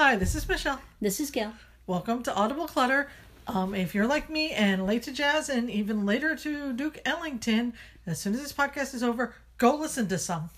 Hi, 0.00 0.14
this 0.14 0.36
is 0.36 0.48
Michelle. 0.48 0.80
This 1.00 1.18
is 1.18 1.32
Gail. 1.32 1.54
Welcome 1.88 2.22
to 2.22 2.32
Audible 2.32 2.68
Clutter. 2.68 3.10
Um, 3.48 3.74
if 3.74 3.96
you're 3.96 4.06
like 4.06 4.30
me 4.30 4.52
and 4.52 4.86
late 4.86 5.02
to 5.02 5.12
jazz 5.12 5.48
and 5.48 5.68
even 5.68 6.06
later 6.06 6.36
to 6.36 6.72
Duke 6.72 7.00
Ellington, 7.04 7.72
as 8.06 8.20
soon 8.20 8.32
as 8.34 8.40
this 8.40 8.52
podcast 8.52 8.94
is 8.94 9.02
over, 9.02 9.34
go 9.58 9.74
listen 9.74 10.06
to 10.06 10.16
some. 10.16 10.50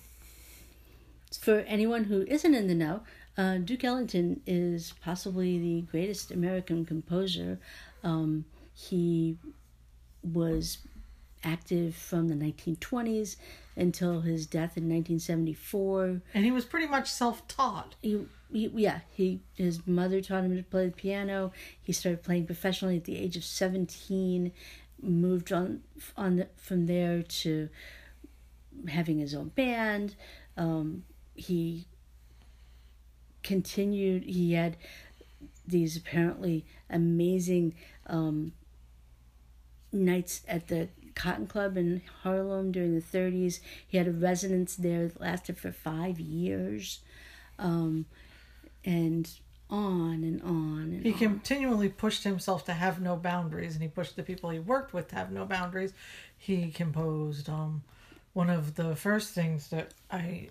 For 1.41 1.61
anyone 1.61 2.05
who 2.05 2.21
isn't 2.29 2.55
in 2.55 2.67
the 2.67 2.75
know, 2.75 3.01
uh, 3.39 3.57
Duke 3.57 3.83
Ellington 3.83 4.43
is 4.47 4.93
possibly 5.03 5.59
the 5.59 5.81
greatest 5.91 6.31
American 6.31 6.85
composer. 6.85 7.59
Um, 8.05 8.45
he 8.75 9.39
was 10.23 10.77
active 11.43 11.95
from 11.95 12.29
the 12.29 12.35
1920s 12.35 13.37
until 13.77 14.21
his 14.21 14.47
death 14.47 14.77
in 14.77 14.85
1974. 14.85 16.21
And 16.35 16.45
he 16.45 16.51
was 16.51 16.65
pretty 16.65 16.87
much 16.87 17.11
self 17.11 17.47
taught. 17.49 17.95
He, 18.03 18.27
he, 18.53 18.71
yeah, 18.75 19.01
he 19.11 19.41
his 19.55 19.87
mother 19.87 20.21
taught 20.21 20.45
him 20.45 20.57
to 20.57 20.63
play 20.63 20.87
the 20.87 20.93
piano. 20.93 21.53
He 21.81 21.93
started 21.93 22.23
playing 22.23 22.47
professionally 22.47 22.97
at 22.97 23.05
the 23.05 23.17
age 23.17 23.37
of 23.37 23.45
17. 23.45 24.53
Moved 25.03 25.51
on 25.53 25.81
on 26.17 26.37
the, 26.37 26.49
from 26.57 26.87
there 26.87 27.23
to 27.23 27.71
having 28.89 29.19
his 29.19 29.35
own 29.35 29.49
band. 29.49 30.15
Um, 30.57 31.05
he 31.35 31.87
continued. 33.43 34.25
He 34.25 34.53
had 34.53 34.77
these 35.67 35.97
apparently 35.97 36.67
amazing 36.91 37.75
um, 38.07 38.53
nights 39.93 40.43
at 40.49 40.69
the 40.69 40.89
Cotton 41.15 41.47
Club 41.47 41.77
in 41.77 42.03
Harlem 42.23 42.73
during 42.73 42.95
the 42.95 43.01
30s. 43.03 43.61
He 43.87 43.99
had 43.99 44.09
a 44.09 44.13
residence 44.13 44.77
there 44.77 45.09
that 45.09 45.21
lasted 45.21 45.59
for 45.59 45.73
five 45.73 46.19
years. 46.21 47.01
Um, 47.59 48.07
and 48.85 49.31
on 49.69 50.25
and 50.25 50.43
on 50.43 50.93
and 50.95 51.05
He 51.05 51.13
on. 51.13 51.19
continually 51.19 51.89
pushed 51.89 52.25
himself 52.25 52.65
to 52.65 52.73
have 52.73 53.01
no 53.01 53.17
boundaries, 53.17 53.75
and 53.75 53.83
he 53.83 53.89
pushed 53.89 54.17
the 54.17 54.23
people 54.23 54.51
he 54.51 54.59
worked 54.59 54.93
with 54.93 55.09
to 55.09 55.17
have 55.17 55.31
no 55.31 55.45
boundaries. 55.45 55.93
He 56.37 56.71
composed 56.71 57.49
um, 57.49 57.83
one 58.33 58.51
of 58.51 58.75
the 58.75 58.97
first 58.97 59.35
things 59.35 59.69
that 59.69 59.93
I 60.11 60.49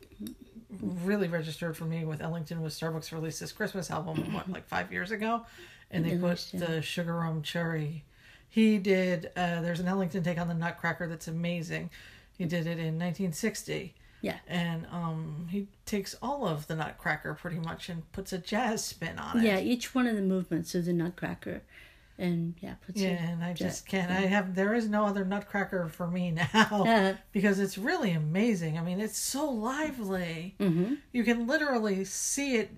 really 0.80 1.28
registered 1.28 1.76
for 1.76 1.86
me 1.86 2.06
with 2.06 2.22
Ellington 2.22 2.62
was 2.62 2.80
Starbucks 2.80 3.12
released 3.12 3.40
this 3.40 3.52
Christmas 3.52 3.90
album, 3.90 4.34
what, 4.34 4.50
like 4.50 4.68
five 4.68 4.92
years 4.92 5.12
ago? 5.12 5.46
And 5.92 6.06
they 6.06 6.18
put 6.18 6.48
the 6.54 6.82
Sugar 6.82 7.16
Rum 7.16 7.42
Cherry. 7.42 8.04
He 8.50 8.78
did, 8.80 9.32
uh, 9.36 9.62
there's 9.62 9.80
an 9.80 9.88
Ellington 9.88 10.24
take 10.24 10.40
on 10.40 10.48
the 10.48 10.54
Nutcracker 10.54 11.08
that's 11.08 11.28
amazing. 11.28 11.90
He 12.38 12.46
did 12.46 12.66
it 12.66 12.80
in 12.80 12.98
1960. 12.98 13.94
Yeah. 14.22 14.38
And 14.48 14.86
um, 14.92 15.48
he 15.50 15.68
takes 15.86 16.16
all 16.22 16.48
of 16.48 16.68
the 16.68 16.76
Nutcracker 16.76 17.34
pretty 17.36 17.60
much 17.60 17.90
and 17.90 18.10
puts 18.12 18.34
a 18.34 18.38
jazz 18.38 18.84
spin 18.84 19.18
on 19.18 19.40
it. 19.40 19.44
Yeah, 19.44 19.60
each 19.60 19.96
one 19.96 20.08
of 20.08 20.16
the 20.16 20.22
movements 20.22 20.76
of 20.76 20.86
the 20.86 20.94
Nutcracker, 20.94 21.62
and 22.18 22.56
yeah, 22.60 22.74
puts 22.86 23.00
Yeah, 23.00 23.12
and 23.12 23.44
I 23.44 23.54
just 23.54 23.88
can't. 23.88 24.12
I 24.12 24.22
have. 24.28 24.56
There 24.56 24.74
is 24.74 24.90
no 24.90 25.06
other 25.06 25.24
Nutcracker 25.24 25.88
for 25.88 26.08
me 26.08 26.32
now 26.54 26.84
Uh, 26.86 27.16
because 27.32 27.60
it's 27.60 27.78
really 27.78 28.12
amazing. 28.12 28.78
I 28.78 28.82
mean, 28.82 29.00
it's 29.00 29.18
so 29.18 29.50
lively. 29.50 30.56
mm-hmm. 30.60 30.96
You 31.14 31.24
can 31.24 31.48
literally 31.48 32.04
see 32.04 32.56
it. 32.56 32.72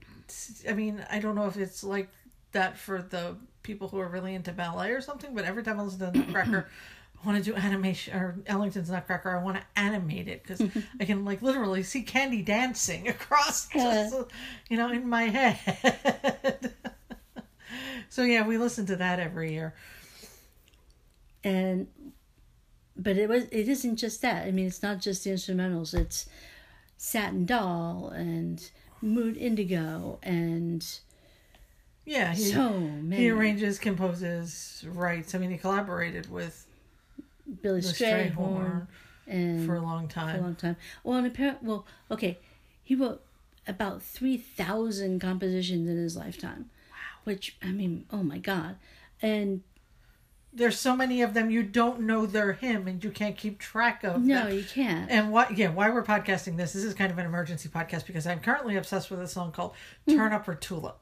I 0.69 0.73
mean, 0.73 1.03
I 1.09 1.19
don't 1.19 1.33
know 1.36 1.47
if 1.47 1.58
it's 1.58 1.83
like 1.83 2.08
that 2.52 2.78
for 2.78 3.02
the 3.02 3.36
people 3.64 3.88
who 3.88 4.00
are 4.00 4.08
really 4.08 4.34
into 4.36 4.52
ballet 4.52 4.92
or 4.92 5.02
something, 5.02 5.34
but 5.36 5.46
every 5.46 5.64
time 5.64 5.80
I 5.80 5.84
listen 5.84 6.00
to 6.00 6.12
the 6.12 6.18
Nutcracker. 6.20 6.68
I 7.24 7.28
want 7.28 7.38
to 7.44 7.52
do 7.52 7.56
animation 7.56 8.16
or 8.16 8.36
Ellington's 8.48 8.90
Nutcracker. 8.90 9.30
I 9.30 9.44
want 9.44 9.58
to 9.58 9.64
animate 9.80 10.28
it 10.28 10.42
because 10.42 10.60
I 11.00 11.06
can 11.06 11.24
like 11.24 11.44
literally 11.44 11.84
see 11.84 12.02
Candy 12.02 12.42
dancing 12.42 13.08
across, 13.10 13.68
Yeah. 13.76 14.10
you 14.72 14.78
know, 14.78 14.90
in 14.92 15.08
my 15.08 15.26
head. 15.26 16.74
so 18.10 18.24
yeah, 18.24 18.46
we 18.48 18.58
listen 18.58 18.88
to 18.88 18.96
that 18.96 19.20
every 19.20 19.54
year. 19.54 19.76
and 21.44 21.88
but 22.98 23.17
it 23.17 23.30
was 23.30 23.44
it 23.52 23.67
isn't 23.70 23.98
just 23.98 24.23
that. 24.23 24.48
I 24.48 24.52
mean, 24.52 24.66
it's 24.66 24.82
not 24.82 25.00
just 25.00 25.23
the 25.23 25.30
instrumentals. 25.30 25.94
It's 25.94 26.28
Satin 26.98 27.45
Doll 27.45 28.10
and 28.10 28.67
Mood 29.02 29.38
Indigo 29.38 30.17
and 30.23 30.84
Yeah, 32.06 32.34
he, 32.34 32.45
so 32.45 32.72
many. 32.80 33.22
he 33.22 33.30
arranges, 33.30 33.78
composes, 33.78 34.84
writes. 34.88 35.36
I 35.36 35.38
mean, 35.38 35.52
he 35.52 35.58
collaborated 35.58 36.32
with 36.32 36.66
Billy 37.62 37.82
Strayhorn 37.82 38.88
and 39.28 39.66
for 39.66 39.76
a 39.76 39.82
long 39.82 40.08
for 40.08 40.20
a 40.20 40.23
time. 40.23 40.42
long 40.42 40.56
time. 40.56 40.78
Well, 41.04 41.17
and 41.17 41.28
apparent. 41.28 41.64
Well, 41.64 41.86
okay, 42.10 42.40
he 42.84 42.95
wrote 42.95 43.22
about 43.67 44.02
three 44.02 44.38
thousand 44.38 45.20
compositions 45.22 45.88
in 45.88 45.98
his 45.98 46.17
lifetime. 46.17 46.70
Wow. 46.90 46.98
Which 47.23 47.56
I 47.61 47.67
mean, 47.67 48.06
oh 48.11 48.23
my 48.23 48.40
god, 48.40 48.78
and 49.22 49.61
There's 50.54 50.80
so 50.80 50.95
many 50.95 51.22
of 51.22 51.34
them 51.34 51.50
you 51.50 51.64
don't 51.64 52.02
know 52.02 52.26
they're 52.26 52.54
him, 52.54 52.88
and 52.88 53.02
you 53.04 53.11
can't 53.11 53.38
keep 53.38 53.60
track 53.60 54.04
of 54.04 54.22
no, 54.22 54.45
them. 54.45 54.54
you 54.58 54.64
can't. 54.64 55.10
And 55.10 55.32
why? 55.32 55.54
Yeah, 55.56 55.70
why 55.70 55.90
we're 55.90 56.04
podcasting 56.04 56.58
this? 56.58 56.73
This 56.73 56.84
is 56.84 56.94
kind 56.94 57.11
of 57.11 57.17
an 57.20 57.26
emergency 57.26 57.70
podcast 57.70 58.06
because 58.08 58.26
I'm 58.28 58.40
currently 58.40 58.76
obsessed 58.76 59.11
with 59.11 59.22
a 59.22 59.28
song 59.28 59.52
called 59.52 59.76
hmm. 60.08 60.16
"Turnip 60.17 60.48
or 60.48 60.56
Tulip." 60.56 60.98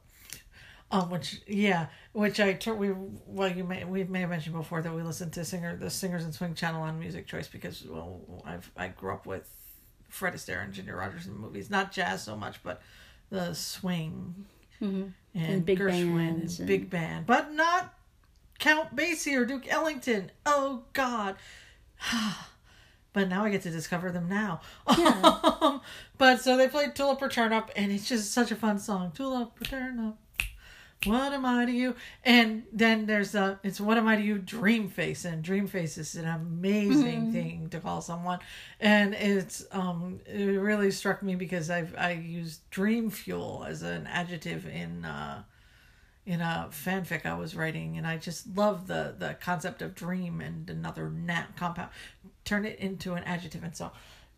Um, 0.92 1.08
which 1.10 1.40
yeah, 1.46 1.86
which 2.12 2.40
I 2.40 2.52
tur- 2.54 2.74
we 2.74 2.90
well 3.26 3.48
you 3.48 3.62
may 3.62 3.84
we 3.84 4.02
may 4.04 4.20
have 4.22 4.30
mentioned 4.30 4.56
before 4.56 4.82
that 4.82 4.92
we 4.92 5.02
listened 5.02 5.32
to 5.34 5.44
singer 5.44 5.76
the 5.76 5.88
singers 5.88 6.24
and 6.24 6.34
swing 6.34 6.54
channel 6.54 6.82
on 6.82 6.98
Music 6.98 7.26
Choice 7.28 7.46
because 7.46 7.84
well 7.88 8.42
I've 8.44 8.68
I 8.76 8.88
grew 8.88 9.12
up 9.12 9.24
with 9.24 9.48
Fred 10.08 10.34
Astaire 10.34 10.64
and 10.64 10.72
Ginger 10.72 10.96
Rogers 10.96 11.26
in 11.28 11.34
movies, 11.36 11.70
not 11.70 11.92
jazz 11.92 12.24
so 12.24 12.34
much, 12.36 12.60
but 12.64 12.82
the 13.30 13.54
swing 13.54 14.46
Mhm. 14.82 15.12
and, 15.34 15.46
And 15.46 15.64
big 15.64 15.78
Gershwin 15.78 16.28
and 16.28 16.58
and- 16.58 16.66
big 16.66 16.90
band, 16.90 17.24
but 17.26 17.52
not 17.52 17.94
Count 18.58 18.96
Basie 18.96 19.36
or 19.40 19.44
Duke 19.44 19.68
Ellington. 19.72 20.32
Oh 20.44 20.82
God. 20.92 21.36
But 23.12 23.28
now 23.28 23.44
I 23.44 23.50
get 23.50 23.62
to 23.62 23.70
discover 23.70 24.12
them 24.12 24.28
now. 24.28 24.60
but 26.16 26.40
so 26.40 26.56
they 26.56 26.68
played 26.68 26.94
Tulip 26.94 27.20
or 27.20 27.28
Turnip, 27.28 27.70
and 27.74 27.90
it's 27.90 28.08
just 28.08 28.32
such 28.32 28.52
a 28.52 28.56
fun 28.56 28.78
song. 28.78 29.10
Tulip 29.10 29.60
or 29.60 29.64
Turnip. 29.64 30.14
What 31.06 31.32
am 31.32 31.46
I 31.46 31.64
to 31.64 31.72
you? 31.72 31.94
And 32.24 32.64
then 32.72 33.06
there's 33.06 33.34
a 33.34 33.58
it's 33.62 33.80
what 33.80 33.96
am 33.96 34.06
I 34.06 34.16
to 34.16 34.22
you? 34.22 34.38
Dream 34.38 34.88
face, 34.88 35.24
and 35.24 35.42
dream 35.42 35.66
face 35.66 35.96
is 35.96 36.14
an 36.14 36.26
amazing 36.26 37.32
thing 37.32 37.68
to 37.70 37.80
call 37.80 38.02
someone, 38.02 38.40
and 38.80 39.14
it's 39.14 39.64
um 39.72 40.20
it 40.26 40.60
really 40.60 40.90
struck 40.90 41.22
me 41.22 41.36
because 41.36 41.70
I've 41.70 41.94
I 41.96 42.12
used 42.12 42.68
dream 42.70 43.08
fuel 43.08 43.64
as 43.66 43.82
an 43.82 44.06
adjective 44.08 44.66
in 44.66 45.06
uh 45.06 45.42
in 46.26 46.42
a 46.42 46.68
fanfic 46.70 47.24
I 47.24 47.34
was 47.34 47.56
writing, 47.56 47.96
and 47.96 48.06
I 48.06 48.18
just 48.18 48.54
love 48.54 48.86
the 48.86 49.14
the 49.18 49.38
concept 49.40 49.80
of 49.80 49.94
dream 49.94 50.42
and 50.42 50.68
another 50.68 51.08
noun 51.08 51.46
compound, 51.56 51.88
turn 52.44 52.66
it 52.66 52.78
into 52.78 53.14
an 53.14 53.24
adjective, 53.24 53.64
and 53.64 53.74
so 53.74 53.90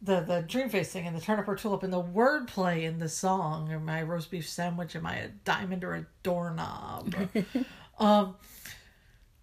the 0.02 0.20
the 0.20 0.42
dream 0.42 0.68
face 0.68 0.92
thing 0.92 1.06
and 1.06 1.16
the 1.16 1.20
turnip 1.20 1.46
or 1.46 1.54
tulip 1.54 1.82
and 1.82 1.92
the 1.92 2.02
wordplay 2.02 2.82
in 2.82 2.98
the 2.98 3.08
song. 3.08 3.72
Am 3.72 3.88
I 3.88 4.00
a 4.00 4.04
roast 4.04 4.30
beef 4.30 4.48
sandwich? 4.48 4.96
Am 4.96 5.06
I 5.06 5.16
a 5.16 5.28
diamond 5.28 5.84
or 5.84 5.94
a 5.94 6.06
doorknob? 6.22 7.14
um, 7.98 8.34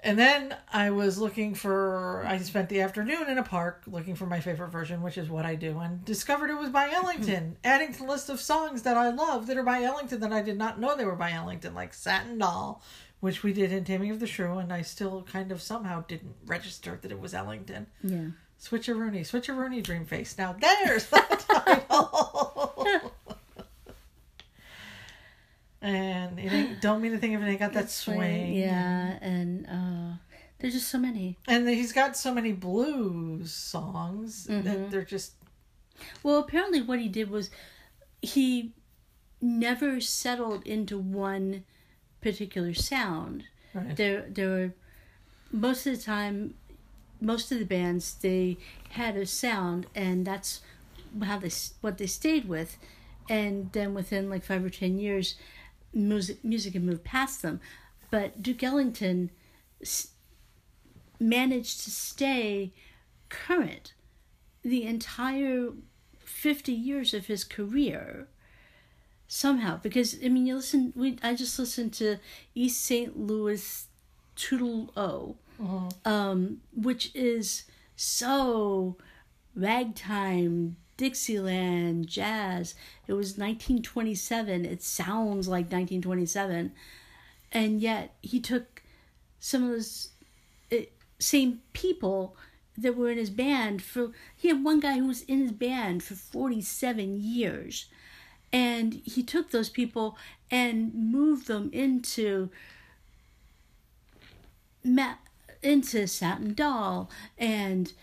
and 0.02 0.18
then 0.18 0.56
I 0.72 0.92
was 0.92 1.18
looking 1.18 1.56
for. 1.56 2.26
I 2.26 2.38
spent 2.40 2.70
the 2.70 2.82
afternoon 2.82 3.30
in 3.30 3.38
a 3.38 3.44
park 3.44 3.84
looking 3.88 4.16
for 4.16 4.26
my 4.26 4.40
favorite 4.40 4.70
version, 4.70 5.02
which 5.02 5.18
is 5.18 5.30
what 5.30 5.46
I 5.46 5.56
do, 5.56 5.80
and 5.80 6.04
discovered 6.04 6.50
it 6.50 6.58
was 6.58 6.70
by 6.70 6.90
Ellington. 6.90 7.58
adding 7.64 7.94
to 7.94 8.00
the 8.00 8.06
list 8.06 8.30
of 8.30 8.40
songs 8.42 8.82
that 8.84 8.98
I 8.98 9.10
love 9.10 9.48
that 9.48 9.58
are 9.58 9.64
by 9.64 9.84
Ellington 9.84 10.20
that 10.22 10.34
I 10.34 10.42
did 10.42 10.58
not 10.58 10.80
know 10.80 10.96
they 10.96 11.06
were 11.06 11.16
by 11.16 11.32
Ellington, 11.32 11.74
like 11.74 11.94
Satin 11.94 12.38
Doll, 12.38 12.82
which 13.20 13.44
we 13.44 13.52
did 13.52 13.72
in 13.72 13.84
Taming 13.84 14.12
of 14.12 14.20
the 14.20 14.28
Shrew, 14.28 14.58
and 14.58 14.72
I 14.72 14.82
still 14.82 15.24
kind 15.24 15.52
of 15.52 15.62
somehow 15.62 16.04
didn't 16.08 16.36
register 16.46 16.98
that 17.02 17.12
it 17.12 17.20
was 17.20 17.34
Ellington. 17.34 17.88
Yeah. 18.02 18.28
Switcheroony, 18.62 19.22
Switcheroony 19.22 19.82
Dream 19.84 20.06
Face. 20.06 20.38
Now 20.38 20.54
there's 20.60 21.06
the 21.08 21.18
title. 21.48 23.12
and 25.82 26.38
it 26.40 26.52
ain't, 26.52 26.82
don't 26.82 27.02
mean 27.02 27.14
a 27.14 27.18
thing 27.18 27.34
if 27.34 27.42
it 27.42 27.46
ain't 27.46 27.60
got 27.60 27.74
that 27.74 27.90
swing. 27.90 28.54
Yeah, 28.54 29.18
and 29.22 29.66
uh, 29.68 30.18
there's 30.60 30.74
just 30.74 30.90
so 30.90 30.98
many. 30.98 31.38
And 31.48 31.68
he's 31.68 31.94
got 31.94 32.18
so 32.18 32.34
many 32.34 32.52
blues 32.52 33.54
songs 33.54 34.48
Mm-hmm. 34.50 34.68
that 34.68 34.92
they're 34.92 35.04
just 35.06 35.34
Well, 36.22 36.38
apparently, 36.40 36.82
what 36.82 37.00
he 37.00 37.08
did 37.08 37.30
was 37.30 37.50
he 38.22 38.74
never 39.42 40.02
settled 40.02 40.68
into 40.68 40.98
one 40.98 41.64
particular 42.22 42.74
sound. 42.74 43.46
right. 43.74 43.96
There, 43.96 44.26
there 44.30 44.50
were 44.50 44.74
most 45.52 45.88
of 45.88 45.98
the 45.98 46.04
time, 46.04 46.56
most 47.22 47.52
of 47.52 47.60
the 47.60 47.66
bands 47.66 48.16
they 48.16 48.58
had 48.92 49.16
a 49.16 49.26
sound, 49.26 49.88
and 49.96 50.26
that's 50.26 50.62
how 51.24 51.40
they 51.40 51.52
what 51.82 51.98
they 51.98 52.08
stayed 52.08 52.48
with. 52.48 52.78
And 53.30 53.72
then 53.74 53.94
within 53.94 54.30
like 54.30 54.44
five 54.44 54.64
or 54.66 54.70
ten 54.70 55.00
years, 55.00 55.36
music 55.94 56.44
music 56.44 56.74
had 56.74 56.84
moved 56.84 57.04
past 57.04 57.42
them. 57.42 57.60
But 58.12 58.42
Duke 58.42 58.64
Ellington 58.64 59.30
s- 59.82 60.10
managed 61.20 61.82
to 61.84 61.92
stay 61.92 62.74
current 63.30 63.94
the 64.64 64.84
entire 64.84 65.70
50 66.24 66.72
years 66.72 67.14
of 67.14 67.28
his 67.28 67.44
career 67.44 68.28
somehow 69.28 69.78
because 69.78 70.18
I 70.24 70.30
mean 70.30 70.48
you 70.48 70.56
listen 70.56 70.92
we 70.96 71.18
I 71.22 71.36
just 71.36 71.60
listened 71.60 71.94
to 71.94 72.18
East 72.56 72.82
St. 72.84 73.18
Louis 73.18 73.86
Toodle-Oo, 74.36 75.36
um, 76.06 76.62
which 76.76 77.14
is 77.16 77.64
so 77.96 78.98
ragtime 79.56 80.78
Dixieland 80.98 82.08
jazz. 82.08 82.76
It 83.08 83.14
was 83.14 83.38
1927. 83.38 84.66
It 84.66 84.82
sounds 84.84 85.48
like 85.48 85.72
1927, 85.72 86.72
and 87.52 87.82
yet 87.82 88.16
he 88.22 88.40
took 88.40 88.82
some 89.40 89.64
of 89.64 89.70
those 89.70 90.10
uh, 90.72 90.78
same 91.20 91.62
people 91.74 92.36
that 92.78 92.96
were 92.96 93.10
in 93.10 93.18
his 93.18 93.30
band 93.30 93.82
for. 93.82 94.12
He 94.36 94.50
had 94.50 94.64
one 94.64 94.80
guy 94.80 94.98
who 94.98 95.08
was 95.08 95.22
in 95.24 95.40
his 95.40 95.52
band 95.52 96.04
for 96.04 96.16
47 96.16 97.20
years, 97.22 97.86
and 98.52 99.02
he 99.06 99.24
took 99.24 99.52
those 99.52 99.70
people 99.70 100.18
and 100.52 100.94
moved 100.94 101.48
them 101.48 101.70
into 101.72 102.50
ma- 104.84 105.16
into 105.62 106.08
Satin 106.08 106.54
Doll 106.54 107.10
and 107.38 107.94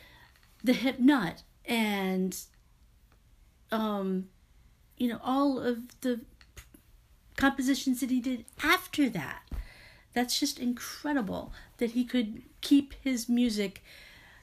the 0.62 0.73
Hypnut 0.75 1.43
and 1.64 2.37
um 3.73 4.29
you 4.97 5.08
know 5.08 5.20
all 5.23 5.58
of 5.58 6.00
the 6.00 6.20
compositions 7.37 8.00
that 8.00 8.11
he 8.11 8.20
did 8.20 8.44
after 8.62 9.08
that 9.08 9.43
that's 10.14 10.38
just 10.38 10.58
incredible 10.58 11.53
that 11.79 11.91
he 11.91 12.05
could 12.05 12.43
keep 12.61 12.94
his 13.03 13.29
music 13.29 13.82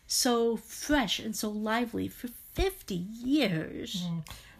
so 0.05 0.55
fresh 0.57 1.17
and 1.19 1.35
so 1.35 1.49
lively 1.49 2.07
for 2.07 2.29
50 2.53 2.93
years 2.95 4.05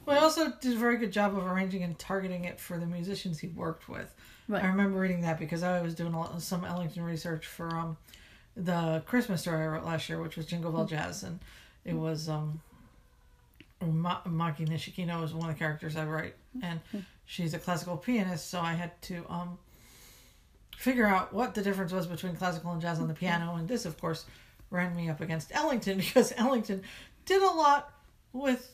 Well, 0.06 0.18
he 0.18 0.24
also 0.24 0.52
did 0.60 0.74
a 0.74 0.78
very 0.78 0.98
good 0.98 1.12
job 1.12 1.38
of 1.38 1.46
arranging 1.46 1.84
and 1.84 1.98
targeting 1.98 2.46
it 2.46 2.60
for 2.60 2.78
the 2.78 2.86
musicians 2.86 3.40
he 3.40 3.48
worked 3.48 3.88
with. 3.88 4.14
Right. 4.50 4.64
I 4.64 4.68
remember 4.68 5.00
reading 5.00 5.22
that 5.22 5.40
because 5.40 5.64
I 5.64 5.82
was 5.82 5.96
doing 5.96 6.14
a 6.14 6.20
lot, 6.20 6.42
some 6.42 6.66
Ellington 6.66 7.04
research 7.04 7.48
for 7.48 7.74
um, 7.74 7.96
the 8.56 9.02
Christmas 9.06 9.42
story 9.42 9.64
I 9.64 9.68
wrote 9.68 9.86
last 9.86 10.10
year, 10.10 10.22
which 10.22 10.38
was 10.38 10.46
Jingle 10.46 10.72
Bell 10.72 10.86
Jazz, 10.86 11.24
and 11.24 11.40
it 11.86 11.94
was 11.94 12.30
um, 12.30 12.62
Ma- 13.82 14.22
Maki 14.24 14.68
Nishikino 14.68 15.20
was 15.22 15.34
one 15.34 15.50
of 15.50 15.56
the 15.56 15.60
characters 15.60 15.96
I 15.96 16.06
write, 16.06 16.36
and 16.62 16.80
she's 17.26 17.54
a 17.54 17.60
classical 17.60 17.98
pianist, 17.98 18.50
so 18.50 18.60
I 18.60 18.74
had 18.74 19.00
to 19.04 19.26
um, 19.30 19.58
figure 20.78 21.06
out 21.08 21.34
what 21.34 21.56
the 21.56 21.62
difference 21.62 21.92
was 21.92 22.08
between 22.08 22.36
classical 22.36 22.72
and 22.72 22.82
jazz 22.82 23.00
on 23.00 23.08
the 23.08 23.14
piano, 23.14 23.56
and 23.56 23.68
this, 23.68 23.86
of 23.86 24.00
course, 24.00 24.26
ran 24.70 24.96
me 24.96 25.10
up 25.10 25.22
against 25.22 25.54
Ellington 25.54 25.98
because 26.00 26.34
Ellington 26.38 26.84
did 27.26 27.42
a 27.42 27.52
lot 27.52 27.92
with 28.34 28.70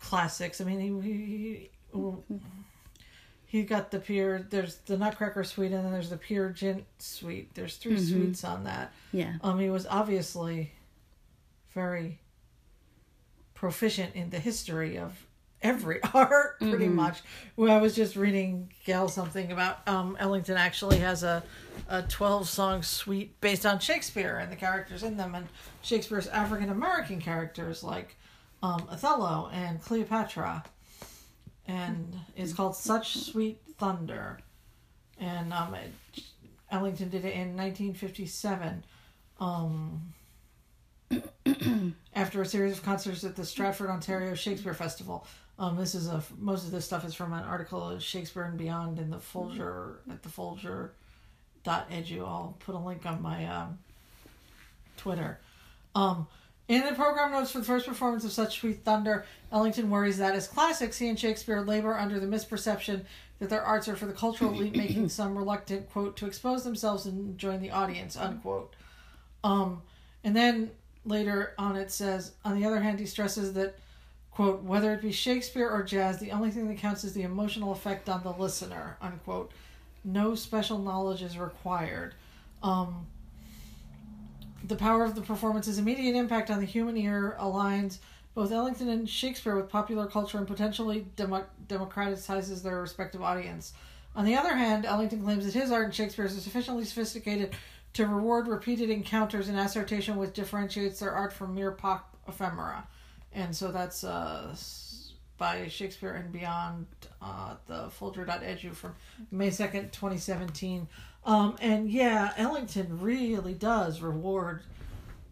classics. 0.00 0.60
I 0.60 0.64
mean, 0.64 0.80
he 0.80 1.08
he, 1.08 1.70
he 1.92 2.30
got 3.64 3.90
the 3.90 3.98
pure 3.98 4.42
There's 4.42 4.76
the 4.86 4.96
Nutcracker 4.96 5.44
Suite, 5.44 5.72
and 5.72 5.84
then 5.84 5.92
there's 5.92 6.10
the 6.10 6.16
Peer 6.16 6.50
Gynt 6.50 6.84
Suite. 6.98 7.54
There's 7.54 7.76
3 7.76 7.98
suites 7.98 8.44
on 8.44 8.64
that. 8.64 8.92
yeah 9.12 9.34
Um, 9.42 9.58
he 9.58 9.70
was 9.70 9.86
obviously 9.86 10.72
very 11.72 12.18
proficient 13.54 14.14
in 14.14 14.30
the 14.30 14.38
history 14.38 14.96
of 14.98 15.26
every 15.62 16.00
art, 16.14 16.58
pretty 16.60 16.88
much. 16.88 17.20
Well, 17.56 17.76
I 17.76 17.80
was 17.80 17.94
just 17.94 18.16
reading 18.16 18.72
Gail 18.84 19.08
something 19.08 19.52
about 19.52 19.86
um, 19.86 20.16
Ellington 20.18 20.56
actually 20.56 20.98
has 20.98 21.22
a 21.22 21.42
a 21.88 22.02
twelve 22.02 22.48
song 22.48 22.82
suite 22.82 23.40
based 23.40 23.66
on 23.66 23.78
Shakespeare 23.78 24.36
and 24.36 24.50
the 24.50 24.56
characters 24.56 25.02
in 25.02 25.16
them, 25.16 25.34
and 25.34 25.48
Shakespeare's 25.82 26.28
African 26.28 26.70
American 26.70 27.20
characters 27.20 27.82
like 27.82 28.16
um, 28.62 28.86
Othello 28.90 29.50
and 29.52 29.82
Cleopatra, 29.82 30.62
and 31.70 32.18
it's 32.36 32.52
called 32.52 32.74
Such 32.74 33.16
Sweet 33.18 33.60
Thunder, 33.78 34.38
and 35.18 35.52
um, 35.52 35.74
it, 35.74 36.22
Ellington 36.70 37.08
did 37.08 37.24
it 37.24 37.34
in 37.34 37.56
1957. 37.56 38.84
Um, 39.38 40.12
after 42.14 42.42
a 42.42 42.46
series 42.46 42.72
of 42.72 42.82
concerts 42.84 43.24
at 43.24 43.36
the 43.36 43.44
Stratford, 43.44 43.90
Ontario 43.90 44.34
Shakespeare 44.34 44.74
Festival. 44.74 45.26
Um, 45.58 45.76
this 45.76 45.94
is 45.94 46.08
a 46.08 46.22
most 46.38 46.64
of 46.64 46.70
this 46.70 46.84
stuff 46.84 47.04
is 47.04 47.14
from 47.14 47.32
an 47.32 47.44
article 47.44 47.90
of 47.90 48.02
Shakespeare 48.02 48.44
and 48.44 48.58
Beyond 48.58 48.98
in 48.98 49.10
the 49.10 49.18
Folger 49.18 50.00
at 50.10 50.22
the 50.22 50.28
Folger 50.28 50.92
dot 51.62 51.90
edu. 51.90 52.20
I'll 52.20 52.56
put 52.60 52.74
a 52.74 52.78
link 52.78 53.04
on 53.06 53.20
my 53.22 53.46
um, 53.46 53.78
Twitter. 54.96 55.38
Um, 55.94 56.26
in 56.70 56.86
the 56.86 56.92
program 56.92 57.32
notes 57.32 57.50
for 57.50 57.58
the 57.58 57.64
first 57.64 57.84
performance 57.84 58.24
of 58.24 58.30
Such 58.30 58.60
Sweet 58.60 58.84
Thunder, 58.84 59.26
Ellington 59.50 59.90
worries 59.90 60.18
that 60.18 60.36
as 60.36 60.46
classics, 60.46 60.98
he 60.98 61.08
and 61.08 61.18
Shakespeare 61.18 61.60
labor 61.62 61.98
under 61.98 62.20
the 62.20 62.28
misperception 62.28 63.04
that 63.40 63.50
their 63.50 63.64
arts 63.64 63.88
are 63.88 63.96
for 63.96 64.06
the 64.06 64.12
cultural 64.12 64.52
elite, 64.52 64.76
making 64.76 65.08
some 65.08 65.36
reluctant, 65.36 65.90
quote, 65.90 66.16
to 66.18 66.26
expose 66.26 66.62
themselves 66.62 67.06
and 67.06 67.36
join 67.36 67.60
the 67.60 67.72
audience, 67.72 68.16
unquote. 68.16 68.76
Um, 69.42 69.82
and 70.22 70.36
then 70.36 70.70
later 71.04 71.54
on 71.58 71.74
it 71.74 71.90
says, 71.90 72.34
on 72.44 72.54
the 72.54 72.64
other 72.64 72.78
hand, 72.78 73.00
he 73.00 73.06
stresses 73.06 73.52
that, 73.54 73.76
quote, 74.30 74.62
whether 74.62 74.94
it 74.94 75.02
be 75.02 75.10
Shakespeare 75.10 75.68
or 75.68 75.82
jazz, 75.82 76.20
the 76.20 76.30
only 76.30 76.52
thing 76.52 76.68
that 76.68 76.78
counts 76.78 77.02
is 77.02 77.14
the 77.14 77.22
emotional 77.22 77.72
effect 77.72 78.08
on 78.08 78.22
the 78.22 78.30
listener, 78.30 78.96
unquote. 79.02 79.50
No 80.04 80.36
special 80.36 80.78
knowledge 80.78 81.20
is 81.20 81.36
required. 81.36 82.14
Um, 82.62 83.08
the 84.64 84.76
power 84.76 85.04
of 85.04 85.14
the 85.14 85.22
performance's 85.22 85.78
immediate 85.78 86.14
impact 86.14 86.50
on 86.50 86.60
the 86.60 86.66
human 86.66 86.96
ear 86.96 87.36
aligns 87.40 87.98
both 88.34 88.52
Ellington 88.52 88.88
and 88.88 89.08
Shakespeare 89.08 89.56
with 89.56 89.68
popular 89.68 90.06
culture 90.06 90.38
and 90.38 90.46
potentially 90.46 91.06
demo- 91.16 91.46
democratizes 91.66 92.62
their 92.62 92.80
respective 92.80 93.22
audience. 93.22 93.72
On 94.14 94.24
the 94.24 94.36
other 94.36 94.54
hand, 94.54 94.84
Ellington 94.84 95.22
claims 95.22 95.44
that 95.44 95.54
his 95.54 95.70
art 95.70 95.86
and 95.86 95.94
Shakespeare's 95.94 96.34
is 96.34 96.42
sufficiently 96.42 96.84
sophisticated 96.84 97.54
to 97.94 98.06
reward 98.06 98.46
repeated 98.46 98.90
encounters 98.90 99.48
and 99.48 99.58
assertion 99.58 100.16
which 100.16 100.32
differentiates 100.32 101.00
their 101.00 101.12
art 101.12 101.32
from 101.32 101.54
mere 101.54 101.72
pop 101.72 102.16
ephemera. 102.28 102.86
And 103.32 103.54
so 103.54 103.72
that's 103.72 104.04
uh, 104.04 104.54
by 105.38 105.68
Shakespeare 105.68 106.12
and 106.12 106.30
Beyond, 106.30 106.86
uh, 107.22 107.54
the 107.66 107.90
Folger.edu 107.90 108.74
from 108.74 108.94
May 109.30 109.48
2nd, 109.48 109.92
2017. 109.92 110.86
Um, 111.24 111.56
and 111.60 111.90
yeah, 111.90 112.32
Ellington 112.36 113.00
really 113.00 113.54
does 113.54 114.00
reward 114.00 114.62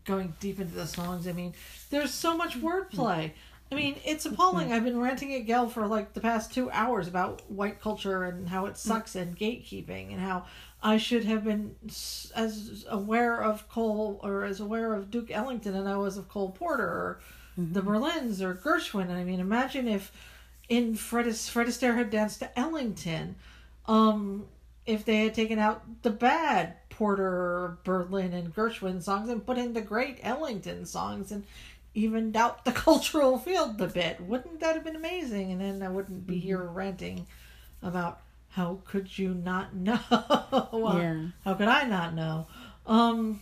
going 0.04 0.34
deep 0.40 0.60
into 0.60 0.74
the 0.74 0.86
songs. 0.86 1.26
I 1.26 1.32
mean, 1.32 1.54
there's 1.90 2.12
so 2.12 2.36
much 2.36 2.60
wordplay. 2.60 3.32
I 3.70 3.74
mean, 3.74 3.96
it's 4.04 4.24
appalling. 4.24 4.72
I've 4.72 4.84
been 4.84 4.98
ranting 4.98 5.34
at 5.34 5.46
Gail 5.46 5.68
for 5.68 5.86
like 5.86 6.14
the 6.14 6.20
past 6.20 6.54
two 6.54 6.70
hours 6.70 7.06
about 7.06 7.42
white 7.50 7.80
culture 7.80 8.24
and 8.24 8.48
how 8.48 8.64
it 8.64 8.78
sucks 8.78 9.14
and 9.14 9.36
gatekeeping 9.36 10.10
and 10.10 10.20
how 10.20 10.46
I 10.82 10.96
should 10.96 11.24
have 11.24 11.44
been 11.44 11.74
as 12.34 12.86
aware 12.88 13.42
of 13.42 13.68
Cole 13.68 14.20
or 14.22 14.44
as 14.44 14.60
aware 14.60 14.94
of 14.94 15.10
Duke 15.10 15.30
Ellington 15.30 15.74
and 15.74 15.86
I 15.86 15.98
was 15.98 16.16
of 16.16 16.28
Cole 16.28 16.50
Porter 16.50 16.82
or 16.82 17.20
the 17.58 17.82
Berlins 17.82 18.40
or 18.40 18.54
Gershwin. 18.54 19.10
I 19.10 19.24
mean, 19.24 19.40
imagine 19.40 19.86
if 19.86 20.12
in 20.68 20.94
Fred, 20.94 21.34
Fred 21.36 21.66
Astaire 21.66 21.96
had 21.96 22.10
danced 22.10 22.38
to 22.38 22.58
Ellington, 22.58 23.34
um, 23.86 24.46
if 24.88 25.04
they 25.04 25.18
had 25.24 25.34
taken 25.34 25.58
out 25.58 25.82
the 26.02 26.10
bad 26.10 26.74
Porter, 26.88 27.78
Berlin, 27.84 28.32
and 28.32 28.54
Gershwin 28.54 29.02
songs 29.02 29.28
and 29.28 29.44
put 29.46 29.58
in 29.58 29.72
the 29.74 29.80
great 29.80 30.18
Ellington 30.22 30.86
songs 30.86 31.30
and 31.30 31.44
evened 31.94 32.36
out 32.36 32.64
the 32.64 32.72
cultural 32.86 33.38
field 33.38 33.80
a 33.80 33.86
bit. 33.86 34.20
Wouldn't 34.20 34.60
that 34.60 34.74
have 34.74 34.84
been 34.84 34.96
amazing? 34.96 35.52
And 35.52 35.60
then 35.60 35.82
I 35.82 35.88
wouldn't 35.90 36.26
be 36.26 36.38
here 36.38 36.62
ranting 36.62 37.26
about 37.82 38.20
how 38.48 38.80
could 38.84 39.16
you 39.18 39.34
not 39.34 39.74
know? 39.88 40.00
Well, 40.72 40.98
Yeah. 40.98 41.26
How 41.44 41.54
could 41.54 41.68
I 41.68 41.84
not 41.84 42.14
know? 42.14 42.46
Um, 42.86 43.40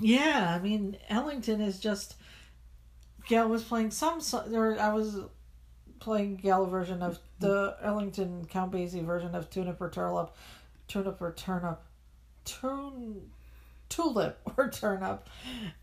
yeah, 0.00 0.54
I 0.54 0.62
mean, 0.62 0.96
Ellington 1.08 1.60
is 1.60 1.78
just. 1.78 2.16
Gail 3.28 3.48
was 3.48 3.62
playing 3.62 3.92
some. 3.92 4.20
so- 4.20 4.44
Or 4.52 4.78
I 4.78 4.92
was 4.92 5.16
playing 6.02 6.34
Gail 6.34 6.66
version 6.66 7.00
of 7.00 7.20
the 7.38 7.76
Ellington 7.80 8.44
Count 8.46 8.72
Basie 8.72 9.04
version 9.04 9.36
of 9.36 9.48
Tuna 9.50 9.72
per 9.72 9.88
Turnip, 9.88 10.34
Turnip 10.88 11.80
Turn, 12.44 13.30
Tulip 13.88 14.36
or 14.56 14.68
Turnip, 14.68 15.28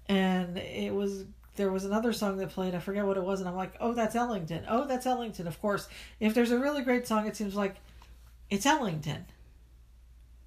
and 0.08 0.58
it 0.58 0.94
was 0.94 1.24
there 1.56 1.72
was 1.72 1.86
another 1.86 2.12
song 2.12 2.36
that 2.38 2.50
played. 2.50 2.76
I 2.76 2.80
forget 2.80 3.06
what 3.06 3.16
it 3.16 3.24
was, 3.24 3.40
and 3.40 3.48
I'm 3.48 3.56
like, 3.56 3.74
oh, 3.80 3.94
that's 3.94 4.14
Ellington. 4.16 4.66
Oh, 4.68 4.86
that's 4.86 5.06
Ellington. 5.06 5.48
Of 5.48 5.62
course, 5.62 5.88
if 6.20 6.34
there's 6.34 6.52
a 6.52 6.60
really 6.60 6.84
great 6.84 7.08
song, 7.08 7.26
it 7.26 7.38
seems 7.38 7.56
like 7.56 7.76
it's 8.50 8.66
Ellington. 8.66 9.26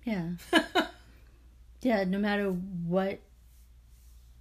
Yeah. 0.05 0.33
yeah, 1.81 2.05
no 2.05 2.19
matter 2.19 2.51
what 2.51 3.21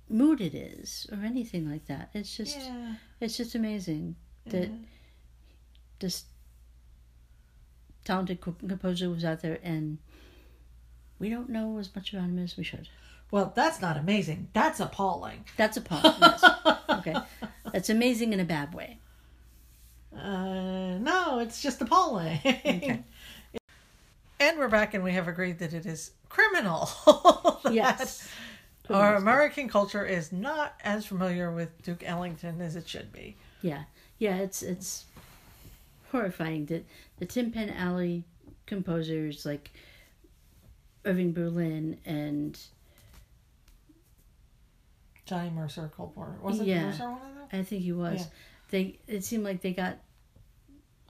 mood 0.10 0.42
it 0.42 0.54
is 0.54 1.08
or 1.10 1.20
anything 1.24 1.70
like 1.70 1.86
that. 1.88 2.10
It's 2.14 2.36
just 2.36 2.60
Yeah. 2.60 2.96
it's 3.22 3.38
just 3.38 3.56
amazing 3.56 4.16
that 4.48 4.70
Yeah. 4.70 4.76
This 6.02 6.26
talented 8.04 8.42
co- 8.42 8.56
composer 8.68 9.10
was 9.10 9.24
out 9.24 9.42
there 9.42 9.60
and 9.64 9.98
we 11.20 11.30
don't 11.30 11.50
know 11.50 11.78
as 11.78 11.94
much 11.96 12.14
about 12.14 12.26
him 12.26 12.40
as 12.40 12.58
we 12.58 12.64
should. 12.64 12.90
Well, 13.30 13.54
that's 13.56 13.80
not 13.82 13.96
amazing. 13.96 14.50
That's 14.54 14.80
appalling. 14.80 15.46
That's 15.56 15.78
appalling. 15.78 16.16
yes. 16.22 16.44
Okay. 16.90 17.16
That's 17.72 17.90
amazing 17.90 18.34
in 18.34 18.40
a 18.40 18.46
bad 18.46 18.74
way. 18.74 18.98
Uh, 20.14 20.98
no, 21.00 21.40
it's 21.40 21.62
just 21.62 21.82
appalling. 21.82 22.40
Okay. 22.46 23.04
And 24.42 24.58
we're 24.58 24.70
back, 24.70 24.96
and 24.96 25.04
we 25.04 25.12
have 25.12 25.28
agreed 25.28 25.60
that 25.60 25.72
it 25.72 25.86
is 25.86 26.14
criminal. 26.28 26.90
that 27.64 27.72
Yes. 27.72 28.28
Our 28.90 29.16
American 29.16 29.70
culture 29.70 30.04
is 30.04 30.32
not 30.32 30.74
as 30.84 31.06
familiar 31.06 31.52
with 31.52 31.82
Duke 31.84 32.04
Ellington 32.04 32.60
as 32.60 32.76
it 32.76 32.88
should 32.88 33.14
be. 33.14 33.38
Yeah, 33.62 33.84
yeah, 34.18 34.38
it's 34.38 34.64
it's 34.64 35.06
horrifying 36.12 36.66
that 36.68 36.86
the 37.18 37.26
Tin 37.26 37.52
Pan 37.52 37.70
Alley 37.70 38.24
composers 38.66 39.46
like 39.46 39.72
Irving 41.06 41.34
Berlin 41.34 41.98
and 42.06 42.60
Johnny 45.26 45.50
Mercer, 45.50 45.90
Cole 45.96 46.12
Porter. 46.14 46.38
Wasn't 46.42 46.68
Yeah. 46.68 46.86
Mercer 46.86 47.10
one 47.12 47.22
of 47.22 47.36
them? 47.36 47.48
I 47.52 47.64
think 47.64 47.84
he 47.84 47.92
was 47.92 48.22
Yeah. 48.22 48.26
they 48.70 49.00
it 49.08 49.24
seemed 49.24 49.44
like 49.44 49.62
they 49.62 49.74
got 49.74 49.98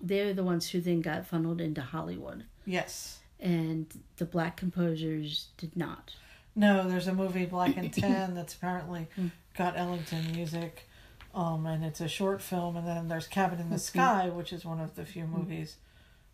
they're 0.04 0.34
the 0.34 0.44
ones 0.44 0.70
who 0.70 0.82
then 0.82 1.02
got 1.02 1.28
funneled 1.28 1.62
into 1.62 1.82
Hollywood 1.82 2.46
Yes. 2.66 3.20
and 3.40 3.88
the 4.18 4.26
black 4.26 4.58
composers 4.58 5.50
did 5.58 5.76
not. 5.76 6.16
No, 6.56 6.88
there's 6.90 7.08
a 7.08 7.14
movie 7.14 7.46
Black 7.46 7.78
and 7.78 7.94
Tan 7.94 8.34
that's 8.34 8.56
apparently 8.56 9.08
Hmm. 9.16 9.28
got 9.56 9.78
Ellington 9.78 10.32
music, 10.34 10.88
um, 11.34 11.66
and 11.66 11.84
it's 11.84 12.02
a 12.02 12.08
short 12.08 12.42
film. 12.42 12.76
And 12.78 12.88
then 12.88 13.08
there's 13.08 13.28
Cabin 13.28 13.60
in 13.60 13.70
the 13.70 13.76
Mm-hmm. 13.76 14.00
Sky, 14.00 14.30
which 14.30 14.52
is 14.54 14.66
one 14.66 14.80
of 14.80 14.96
the 14.96 15.06
few 15.06 15.26
movies. 15.26 15.78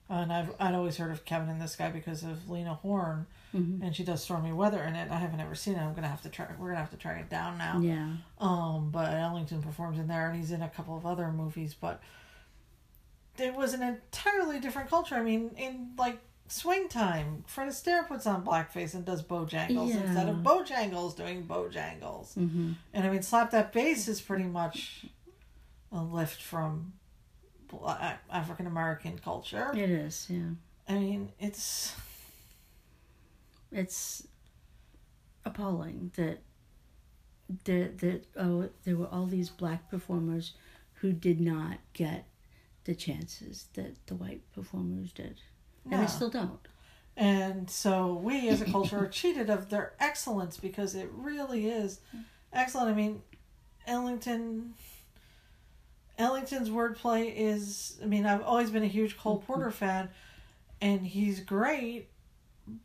And 0.10 0.32
I've 0.32 0.51
I'd 0.60 0.74
always 0.74 0.98
heard 0.98 1.12
of 1.12 1.25
Cabin 1.25 1.50
in 1.50 1.60
the 1.60 1.68
Sky 1.68 1.89
because 1.89 2.24
of 2.24 2.50
Lena 2.50 2.75
Horne, 2.75 3.25
Mhm. 3.54 3.82
and 3.82 3.94
she 3.94 4.06
does 4.06 4.24
Stormy 4.24 4.54
Weather 4.54 4.82
in 4.84 4.96
it. 4.96 5.12
I 5.12 5.18
haven't 5.18 5.42
ever 5.42 5.54
seen 5.54 5.75
it. 5.75 5.82
I'm 5.82 5.94
gonna 5.94 6.08
have 6.08 6.22
to 6.22 6.30
try. 6.30 6.48
We're 6.58 6.70
gonna 6.70 6.80
have 6.80 6.92
to 6.92 6.98
track 6.98 7.20
it 7.20 7.30
down 7.30 7.58
now. 7.58 7.80
Yeah. 7.82 8.13
Um, 8.39 8.89
but 8.89 9.13
Ellington 9.13 9.62
performs 9.62 10.00
in 10.00 10.08
there, 10.08 10.30
and 10.30 10.38
he's 10.39 10.51
in 10.51 10.62
a 10.62 10.70
couple 10.70 10.96
of 10.96 11.06
other 11.06 11.30
movies. 11.32 11.74
But 11.74 12.01
it 13.38 13.54
was 13.54 13.74
an 13.74 13.84
entirely 13.84 14.60
different 14.62 14.89
culture. 14.89 15.16
I 15.16 15.22
mean, 15.24 15.51
in 15.58 15.92
like 15.98 16.20
Swing 16.48 16.88
Time, 16.88 17.44
Fred 17.48 17.68
Astaire 17.70 18.08
puts 18.08 18.25
on 18.25 18.46
blackface 18.46 18.94
and 18.94 19.04
does 19.06 19.22
Bojangles 19.22 19.89
Yeah. 19.89 20.01
instead 20.04 20.30
of 20.30 20.38
Bojangles 20.38 21.16
doing 21.16 21.46
Bojangles. 21.46 22.34
hmm 22.36 22.74
And 22.94 23.06
I 23.06 23.10
mean, 23.10 23.22
Slap 23.22 23.51
That 23.51 23.74
Bass 23.74 24.08
is 24.08 24.22
pretty 24.22 24.46
much 24.46 25.06
a 25.92 26.01
lift 26.01 26.42
from 26.42 26.94
African 28.32 28.66
American 28.68 29.20
culture. 29.20 29.72
It 29.75 29.89
is, 29.89 30.27
yeah. 30.30 30.51
I 30.88 30.94
mean, 30.94 31.32
it's 31.39 31.94
It's 33.72 34.25
appalling 35.44 36.12
that 36.16 36.39
that 37.66 37.98
that 38.00 38.25
oh 38.38 38.70
there 38.84 38.96
were 38.98 39.08
all 39.08 39.25
these 39.25 39.50
black 39.50 39.89
performers 39.89 40.54
who 40.96 41.12
did 41.13 41.39
not 41.39 41.77
get 41.94 42.25
the 42.86 42.96
chances 42.96 43.68
that 43.74 44.06
the 44.08 44.16
white 44.16 44.42
performers 44.54 45.12
did. 45.12 45.42
And 45.89 46.00
Yeah. 46.00 46.06
they 46.06 46.12
still 46.12 46.29
don't. 46.29 46.60
And 47.15 47.70
so 47.70 48.13
we 48.13 48.48
as 48.50 48.62
a 48.62 48.65
culture 48.65 49.00
are 49.00 49.08
cheated 49.08 49.50
of 49.50 49.70
their 49.70 49.94
excellence 50.00 50.58
because 50.58 50.94
it 50.94 51.10
really 51.12 51.67
is 51.67 52.00
excellent. 52.53 52.89
I 52.89 52.94
mean, 52.94 53.22
Ellington 53.88 54.75
Ellington's 56.17 56.70
wordplay 56.70 57.34
is 57.36 57.98
I 58.03 58.06
mean, 58.06 58.25
I've 58.25 58.44
always 58.44 58.70
been 58.70 58.84
a 58.84 58.88
huge 58.88 59.17
Cole 59.17 59.38
mm-hmm. 59.38 59.46
Porter 59.46 59.72
fan 59.72 60.10
and 60.82 61.06
he's 61.08 61.39
great, 61.39 62.10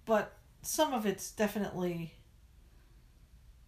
but 0.07 0.35
some 0.63 0.95
of 0.95 1.05
it's 1.05 1.31
definitely 1.31 2.15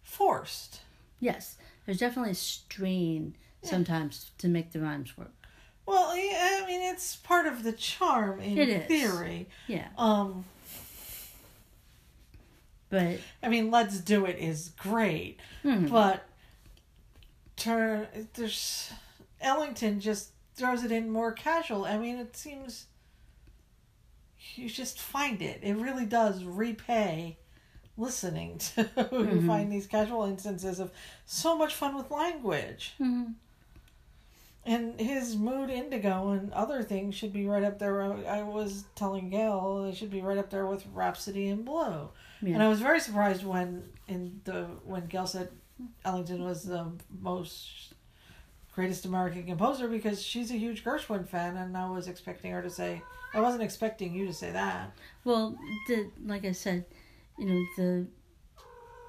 forced. 0.01 0.81
Yes, 1.19 1.57
there's 1.85 1.99
definitely 1.99 2.31
a 2.31 2.35
strain 2.35 3.35
sometimes 3.61 4.31
to 4.37 4.47
make 4.47 4.71
the 4.71 4.79
rhymes 4.79 5.17
work. 5.17 5.33
Well, 5.85 6.15
yeah, 6.17 6.59
I 6.63 6.65
mean, 6.65 6.81
it's 6.81 7.15
part 7.17 7.45
of 7.45 7.63
the 7.63 7.71
charm 7.71 8.39
in 8.39 8.57
It 8.57 8.69
is. 8.69 8.87
theory. 8.87 9.47
Yeah, 9.67 9.87
Um, 9.97 10.45
but 12.89 13.19
I 13.43 13.49
mean, 13.49 13.69
Let's 13.71 13.99
Do 13.99 14.25
It 14.25 14.37
is 14.39 14.69
great. 14.77 15.39
hmm, 15.63 15.87
but 15.87 16.25
turn 17.55 18.07
there's 18.33 18.91
Ellington 19.41 19.99
just 19.99 20.31
throws 20.55 20.83
it 20.83 20.91
in 20.91 21.09
more 21.11 21.31
casual. 21.31 21.85
I 21.85 21.97
mean, 21.97 22.17
it 22.17 22.35
seems 22.35 22.85
you 24.55 24.69
just 24.69 24.99
find 24.99 25.41
it. 25.41 25.59
It 25.63 25.73
really 25.75 26.05
does 26.05 26.43
repay 26.43 27.37
listening 27.97 28.57
to 28.75 28.81
you 28.81 28.87
Mhm. 29.41 29.47
find 29.47 29.71
these 29.71 29.87
casual 29.87 30.23
instances 30.25 30.79
of 30.79 30.91
so 31.25 31.57
much 31.57 31.73
fun 31.73 31.95
with 31.95 32.11
language. 32.11 32.93
mhm. 32.99 33.33
And 34.65 34.99
his 34.99 35.37
mood 35.37 35.69
indigo 35.69 36.29
and 36.29 36.51
other 36.51 36.81
things 36.81 37.13
should 37.13 37.31
be 37.31 37.45
right 37.45 37.63
up 37.63 37.77
there. 37.77 38.01
I 38.01 38.41
was 38.41 38.85
telling 38.95 39.29
Gail 39.29 39.83
they 39.83 39.93
should 39.93 40.09
be 40.09 40.21
right 40.21 40.39
up 40.39 40.49
there 40.49 40.65
with 40.65 40.85
Rhapsody 40.91 41.49
in 41.49 41.61
Blue. 41.61 42.09
Yeah. 42.41 42.55
And 42.55 42.63
I 42.63 42.67
was 42.67 42.81
very 42.81 42.99
surprised 42.99 43.45
when 43.45 43.83
in 44.07 44.41
the 44.43 44.63
when 44.83 45.05
Gail 45.05 45.27
said 45.27 45.49
Ellington 46.03 46.43
was 46.43 46.63
the 46.63 46.91
most 47.21 47.93
greatest 48.73 49.05
American 49.05 49.45
composer 49.45 49.87
because 49.87 50.21
she's 50.21 50.51
a 50.51 50.55
huge 50.55 50.83
Gershwin 50.83 51.27
fan, 51.27 51.57
and 51.57 51.77
I 51.77 51.89
was 51.89 52.07
expecting 52.07 52.51
her 52.51 52.61
to 52.61 52.69
say 52.69 53.03
I 53.35 53.41
wasn't 53.41 53.63
expecting 53.63 54.13
you 54.13 54.25
to 54.25 54.33
say 54.33 54.51
that. 54.51 54.91
Well, 55.23 55.57
the 55.87 56.09
like 56.25 56.43
I 56.43 56.53
said, 56.53 56.85
you 57.37 57.45
know, 57.45 57.65
the 57.77 58.07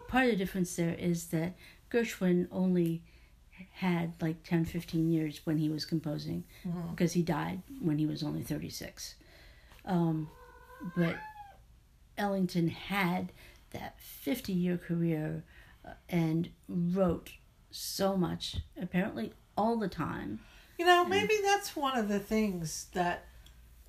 part 0.08 0.26
of 0.26 0.32
the 0.32 0.36
difference 0.36 0.76
there 0.76 0.94
is 0.94 1.28
that 1.28 1.54
Gershwin 1.90 2.48
only 2.52 3.02
had 3.72 4.12
like 4.20 4.42
10, 4.42 4.64
15 4.64 5.10
years 5.10 5.40
when 5.44 5.58
he 5.58 5.68
was 5.68 5.84
composing 5.84 6.44
Mhm. 6.64 6.90
because 6.90 7.12
he 7.14 7.22
died 7.22 7.62
when 7.80 7.98
he 7.98 8.06
was 8.06 8.22
only 8.22 8.42
36. 8.42 9.14
Um, 9.84 10.28
but 10.96 11.16
Ellington 12.18 12.68
had 12.68 13.32
that 13.70 13.98
50 14.00 14.52
year 14.52 14.76
career 14.78 15.44
uh, 15.84 15.90
and 16.08 16.50
wrote 16.68 17.32
so 17.70 18.16
much, 18.16 18.56
apparently 18.80 19.32
all 19.56 19.76
the 19.76 19.88
time. 19.88 20.40
You 20.78 20.84
know, 20.86 21.04
maybe 21.04 21.34
that's 21.42 21.74
one 21.76 21.96
of 21.96 22.08
the 22.08 22.18
things 22.18 22.86
that 22.92 23.24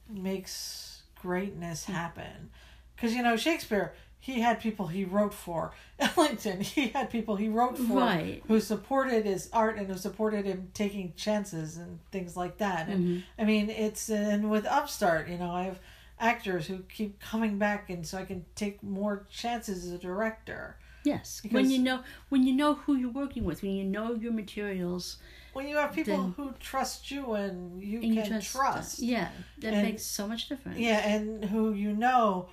makes 0.10 1.04
greatness 1.16 1.86
happen. 1.86 2.50
Because, 2.96 3.14
you 3.14 3.22
know, 3.24 3.36
Shakespeare, 3.36 3.94
he 4.20 4.42
had 4.42 4.60
people 4.60 4.88
he 4.88 5.06
wrote 5.06 5.34
for. 5.34 5.74
Ellington, 6.00 6.62
he 6.62 6.88
had 6.90 7.10
people 7.10 7.36
he 7.36 7.48
wrote 7.50 7.78
for 7.78 8.00
Right. 8.00 8.42
who 8.48 8.60
supported 8.60 9.26
his 9.26 9.50
art 9.54 9.78
and 9.78 9.88
who 9.88 9.98
supported 9.98 10.46
him 10.46 10.70
taking 10.74 11.14
chances 11.16 11.78
and 11.78 12.00
things 12.12 12.36
like 12.36 12.58
that. 12.58 12.88
And 12.90 13.06
Mhm. 13.06 13.24
I 13.40 13.44
mean, 13.46 13.70
it's, 13.70 14.10
and 14.10 14.50
with 14.50 14.66
Upstart, 14.66 15.30
you 15.30 15.38
know, 15.38 15.52
I 15.52 15.64
have 15.64 15.80
actors 16.20 16.68
who 16.68 16.80
keep 16.90 17.20
coming 17.20 17.58
back 17.58 17.90
and 17.90 18.06
so 18.06 18.18
I 18.18 18.26
can 18.26 18.46
take 18.56 18.82
more 18.84 19.26
chances 19.32 19.86
as 19.86 19.92
a 19.92 19.98
director. 19.98 20.78
Yes, 21.04 21.40
Because- 21.42 21.54
when 21.56 21.72
you 21.72 21.80
know 21.80 22.02
when 22.30 22.44
you 22.46 22.54
know 22.54 22.74
who 22.74 22.96
you're 22.96 23.12
working 23.12 23.46
with, 23.46 23.62
when 23.62 23.72
you 23.72 23.86
know 23.86 24.14
your 24.14 24.34
materials, 24.34 25.18
When 25.54 25.68
you 25.68 25.78
have 25.78 25.92
people 25.94 26.18
Then- 26.18 26.34
who 26.34 26.52
trust 26.60 27.10
you 27.10 27.34
and 27.34 27.82
you 27.82 28.00
and 28.02 28.14
you 28.16 28.24
trust, 28.24 28.52
trust. 28.52 29.00
yeah, 29.00 29.30
that 29.60 29.74
And- 29.74 29.88
makes 29.88 30.04
so 30.04 30.28
much 30.28 30.50
difference. 30.50 30.78
Yeah, 30.78 31.00
and 31.00 31.46
who 31.46 31.74
you 31.74 31.94
know 31.94 32.50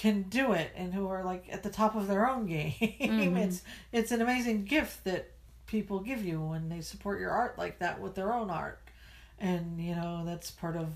can 0.00 0.22
do 0.22 0.52
it 0.52 0.72
and 0.74 0.94
who 0.94 1.06
are 1.08 1.22
like 1.24 1.44
at 1.52 1.62
the 1.62 1.68
top 1.68 1.94
of 1.94 2.06
their 2.06 2.26
own 2.28 2.46
game. 2.56 2.72
Mhm. 3.00 3.36
It's 3.36 3.62
it's 3.92 4.10
an 4.12 4.22
amazing 4.22 4.64
gift 4.64 5.04
that 5.04 5.30
people 5.66 6.00
give 6.00 6.24
you 6.24 6.40
when 6.40 6.68
they 6.70 6.80
support 6.80 7.20
your 7.20 7.30
art 7.30 7.58
like 7.58 7.78
that 7.80 8.00
with 8.00 8.14
their 8.14 8.32
own 8.32 8.48
art. 8.50 8.80
And 9.38 9.78
you 9.78 9.94
know, 9.94 10.22
that's 10.24 10.50
part 10.50 10.76
of 10.76 10.88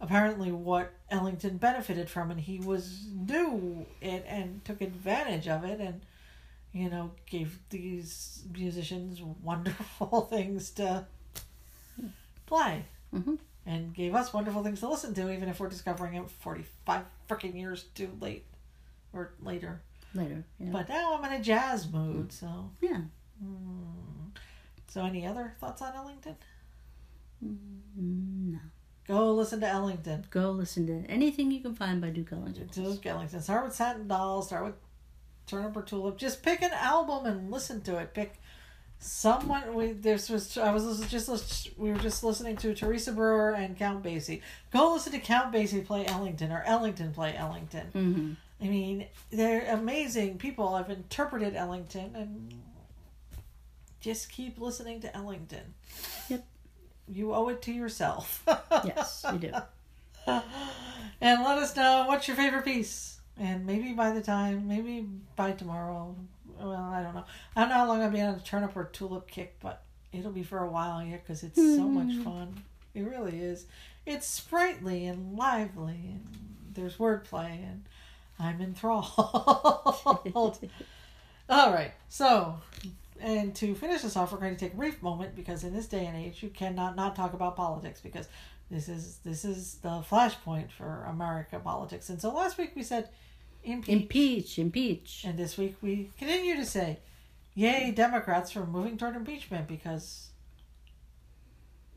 apparently 0.00 0.52
what 0.52 0.92
Ellington 1.10 1.56
benefited 1.58 2.08
from 2.08 2.30
and 2.30 2.40
he 2.40 2.58
was 2.60 3.06
knew 3.12 3.84
it 4.00 4.24
and 4.28 4.64
took 4.64 4.80
advantage 4.80 5.48
of 5.48 5.64
it 5.64 5.80
and 5.80 6.00
you 6.72 6.88
know, 6.88 7.10
gave 7.26 7.58
these 7.70 8.44
musicians 8.54 9.20
wonderful 9.42 10.20
things 10.30 10.70
to 10.70 11.04
play 12.46 12.84
Mhm. 13.12 13.38
And 13.66 13.94
gave 13.94 14.14
us 14.14 14.32
wonderful 14.32 14.62
things 14.62 14.80
to 14.80 14.88
listen 14.88 15.14
to, 15.14 15.32
even 15.32 15.48
if 15.48 15.60
we're 15.60 15.68
discovering 15.68 16.14
it 16.14 16.30
45 16.30 17.02
freaking 17.28 17.54
years 17.54 17.84
too 17.94 18.10
late 18.20 18.46
or 19.12 19.32
later. 19.42 19.80
Later, 20.14 20.44
yeah. 20.58 20.70
But 20.72 20.88
now 20.88 21.16
I'm 21.16 21.24
in 21.32 21.40
a 21.40 21.44
jazz 21.44 21.88
mood, 21.90 22.32
so. 22.32 22.70
yeah. 22.80 23.02
hmm. 23.42 24.30
So, 24.88 25.04
any 25.04 25.24
other 25.24 25.54
thoughts 25.60 25.82
on 25.82 25.94
Ellington? 25.94 26.34
Mm, 27.44 27.56
No. 28.52 28.58
Go 29.06 29.32
listen 29.34 29.60
to 29.60 29.68
Ellington. 29.68 30.24
Go 30.30 30.50
listen 30.50 30.86
to 30.86 31.10
anything 31.10 31.50
you 31.50 31.60
can 31.60 31.74
find 31.74 32.00
by 32.00 32.10
Duke 32.10 32.32
Ellington. 32.32 32.68
Duke 32.72 33.04
Ellington. 33.06 33.40
Start 33.40 33.64
with 33.64 33.74
Satin 33.74 34.06
Doll, 34.08 34.42
start 34.42 34.64
with 34.64 34.74
Turnip 35.46 35.76
or 35.76 35.82
Tulip. 35.82 36.16
Just 36.16 36.42
pick 36.44 36.62
an 36.62 36.72
album 36.72 37.26
and 37.26 37.50
listen 37.50 37.80
to 37.82 37.98
it. 37.98 38.14
Pick 38.14 38.39
someone. 39.00 39.74
We 39.74 39.92
this 39.92 40.28
was 40.28 40.56
I 40.56 40.72
was 40.72 41.00
just 41.08 41.70
we 41.76 41.90
were 41.90 41.98
just 41.98 42.22
listening 42.22 42.56
to 42.58 42.74
Teresa 42.74 43.12
Brewer 43.12 43.50
and 43.52 43.76
Count 43.76 44.04
Basie. 44.04 44.42
Go 44.72 44.92
listen 44.92 45.12
to 45.12 45.18
Count 45.18 45.52
Basie 45.52 45.84
play 45.84 46.06
Ellington 46.06 46.52
or 46.52 46.62
Ellington 46.64 47.12
play 47.12 47.34
Ellington. 47.36 47.86
hmm 47.92 48.32
I 48.62 48.68
mean, 48.68 49.06
they're 49.30 49.66
amazing 49.72 50.36
people. 50.36 50.74
I've 50.74 50.90
interpreted 50.90 51.56
Ellington 51.56 52.14
and 52.14 52.54
just 54.02 54.30
keep 54.30 54.60
listening 54.60 55.00
to 55.00 55.16
Ellington. 55.16 55.72
Yep. 56.28 56.44
you 57.08 57.34
owe 57.34 57.48
it 57.48 57.62
to 57.62 57.72
yourself. 57.72 58.46
Yes, 58.84 59.24
you 59.32 59.38
do. 59.38 59.52
and 60.26 61.42
let 61.42 61.58
us 61.58 61.74
know 61.74 62.04
what's 62.06 62.28
your 62.28 62.36
favorite 62.36 62.64
piece. 62.64 63.20
And 63.38 63.66
maybe 63.66 63.92
by 63.94 64.10
the 64.10 64.20
time, 64.22 64.68
maybe 64.68 65.06
by 65.36 65.52
tomorrow, 65.52 66.14
well, 66.60 66.90
I 66.92 67.02
don't 67.02 67.14
know. 67.14 67.24
I 67.56 67.60
don't 67.60 67.68
know 67.70 67.74
how 67.76 67.88
long 67.88 68.02
I'll 68.02 68.10
be 68.10 68.20
on 68.20 68.34
a 68.34 68.40
turnip 68.40 68.76
or 68.76 68.84
tulip 68.84 69.28
kick, 69.28 69.56
but 69.60 69.82
it'll 70.12 70.32
be 70.32 70.42
for 70.42 70.58
a 70.58 70.70
while 70.70 71.02
yet 71.02 71.24
because 71.24 71.42
it's 71.42 71.56
so 71.56 71.82
much 71.82 72.14
hmm. 72.16 72.22
fun. 72.22 72.62
It 72.94 73.02
really 73.02 73.40
is. 73.40 73.66
It's 74.06 74.26
sprightly 74.26 75.06
and 75.06 75.36
lively, 75.36 76.00
and 76.12 76.26
there's 76.72 76.96
wordplay, 76.96 77.62
and 77.64 77.84
I'm 78.38 78.60
enthralled. 78.60 79.12
All 81.48 81.72
right, 81.72 81.92
so 82.08 82.60
and 83.20 83.54
to 83.56 83.74
finish 83.74 84.02
this 84.02 84.16
off, 84.16 84.32
we're 84.32 84.38
going 84.38 84.54
to 84.54 84.60
take 84.60 84.72
a 84.72 84.76
brief 84.76 85.02
moment 85.02 85.36
because 85.36 85.62
in 85.62 85.74
this 85.74 85.86
day 85.86 86.06
and 86.06 86.16
age, 86.16 86.42
you 86.42 86.48
cannot 86.48 86.96
not 86.96 87.14
talk 87.14 87.34
about 87.34 87.56
politics 87.56 88.00
because 88.00 88.28
this 88.70 88.88
is 88.88 89.18
this 89.24 89.44
is 89.44 89.74
the 89.82 90.02
flashpoint 90.10 90.70
for 90.70 91.04
America 91.08 91.58
politics. 91.58 92.08
And 92.08 92.20
so 92.20 92.30
last 92.30 92.56
week 92.56 92.72
we 92.74 92.82
said 92.82 93.08
impeach, 93.64 93.88
Impeach, 93.88 94.58
impeach. 94.58 95.24
and 95.26 95.38
this 95.38 95.56
week 95.58 95.76
we 95.82 96.10
continue 96.18 96.56
to 96.56 96.64
say, 96.64 96.98
"Yay, 97.54 97.90
Democrats 97.90 98.50
for 98.52 98.66
moving 98.66 98.96
toward 98.96 99.16
impeachment!" 99.16 99.68
Because 99.68 100.30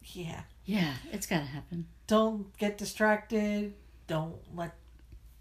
yeah, 0.03 0.41
Yeah, 0.65 0.93
it's 1.11 1.25
got 1.25 1.39
to 1.39 1.45
happen. 1.45 1.87
don't 2.07 2.55
get 2.57 2.77
distracted. 2.77 3.73
Don't 4.07 4.35
let 4.55 4.75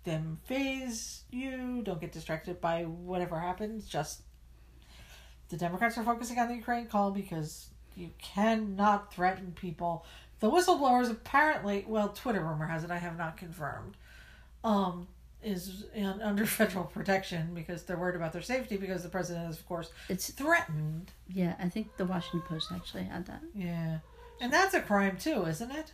them 0.05 0.38
phase 0.45 1.25
you. 1.31 1.83
Don't 1.83 2.00
get 2.00 2.12
distracted 2.12 2.61
by 2.61 2.85
whatever 2.85 3.38
happens. 3.38 3.88
Just 3.88 4.23
the 5.49 5.57
Democrats 5.57 5.99
are 5.99 6.05
focusing 6.05 6.38
on 6.38 6.49
the 6.49 6.55
Ukraine 6.55 6.87
call 6.87 7.11
because 7.11 7.69
you 7.97 8.11
cannot 8.21 9.12
threaten 9.12 9.52
people. 9.52 10.05
The 10.41 10.50
whistleblowers 10.50 11.11
apparently, 11.11 11.85
well, 11.87 12.09
Twitter 12.09 12.41
rumor 12.43 12.67
has 12.67 12.83
it. 12.85 12.91
I 12.91 12.99
have 12.99 13.17
not 13.19 13.37
confirmed. 13.37 13.97
Um, 14.64 15.09
is 15.42 15.84
in, 15.94 16.06
under 16.06 16.46
federal 16.61 16.84
protection 16.84 17.50
because 17.54 17.82
they're 17.82 17.99
worried 17.99 18.16
about 18.16 18.32
their 18.32 18.42
safety 18.42 18.76
because 18.76 19.02
the 19.02 19.08
president 19.08 19.50
is, 19.50 19.58
of 19.58 19.66
course, 19.66 19.90
It's 20.08 20.30
threatened. 20.30 21.12
yeah. 21.28 21.54
I 21.58 21.68
think 21.68 21.96
the 21.96 22.04
Washington 22.04 22.42
Post 22.42 22.70
actually 22.72 23.04
had 23.04 23.26
that. 23.26 23.42
Yeah, 23.54 23.99
and 24.40 24.52
that's 24.52 24.75
a 24.75 24.80
crime 24.80 25.16
too, 25.18 25.44
isn't 25.46 25.70
it? 25.70 25.92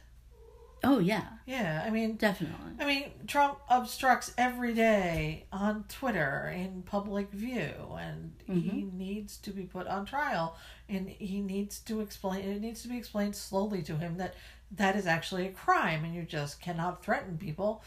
Oh 0.85 1.01
yeah, 1.01 1.27
Yeah, 1.45 1.83
I 1.85 1.91
mean, 1.91 2.15
definitely. 2.15 2.73
I 2.79 2.85
mean, 2.85 3.11
Trump 3.27 3.59
obstructs 3.69 4.33
every 4.39 4.75
day 4.75 5.47
on 5.53 5.85
Twitter 5.89 6.53
in 6.55 6.83
public 6.83 7.33
view, 7.33 7.73
and 7.99 8.33
he 8.47 8.53
mm-hmm. 8.53 8.97
needs 8.97 9.39
to 9.39 9.51
be 9.51 9.65
put 9.65 9.89
on 9.89 10.07
trial, 10.07 10.57
and 10.89 11.09
he 11.09 11.41
needs 11.41 11.81
to 11.81 12.01
explain. 12.01 12.45
It 12.45 12.61
needs 12.61 12.83
to 12.83 12.89
be 12.89 12.97
explained 12.97 13.35
slowly 13.35 13.83
to 13.83 13.97
him 13.97 14.19
that 14.19 14.35
that 14.71 14.95
is 14.95 15.07
actually 15.07 15.47
a 15.47 15.51
crime, 15.51 16.05
and 16.05 16.15
you 16.15 16.23
just 16.23 16.61
cannot 16.61 17.03
threaten 17.03 17.39
people 17.39 17.83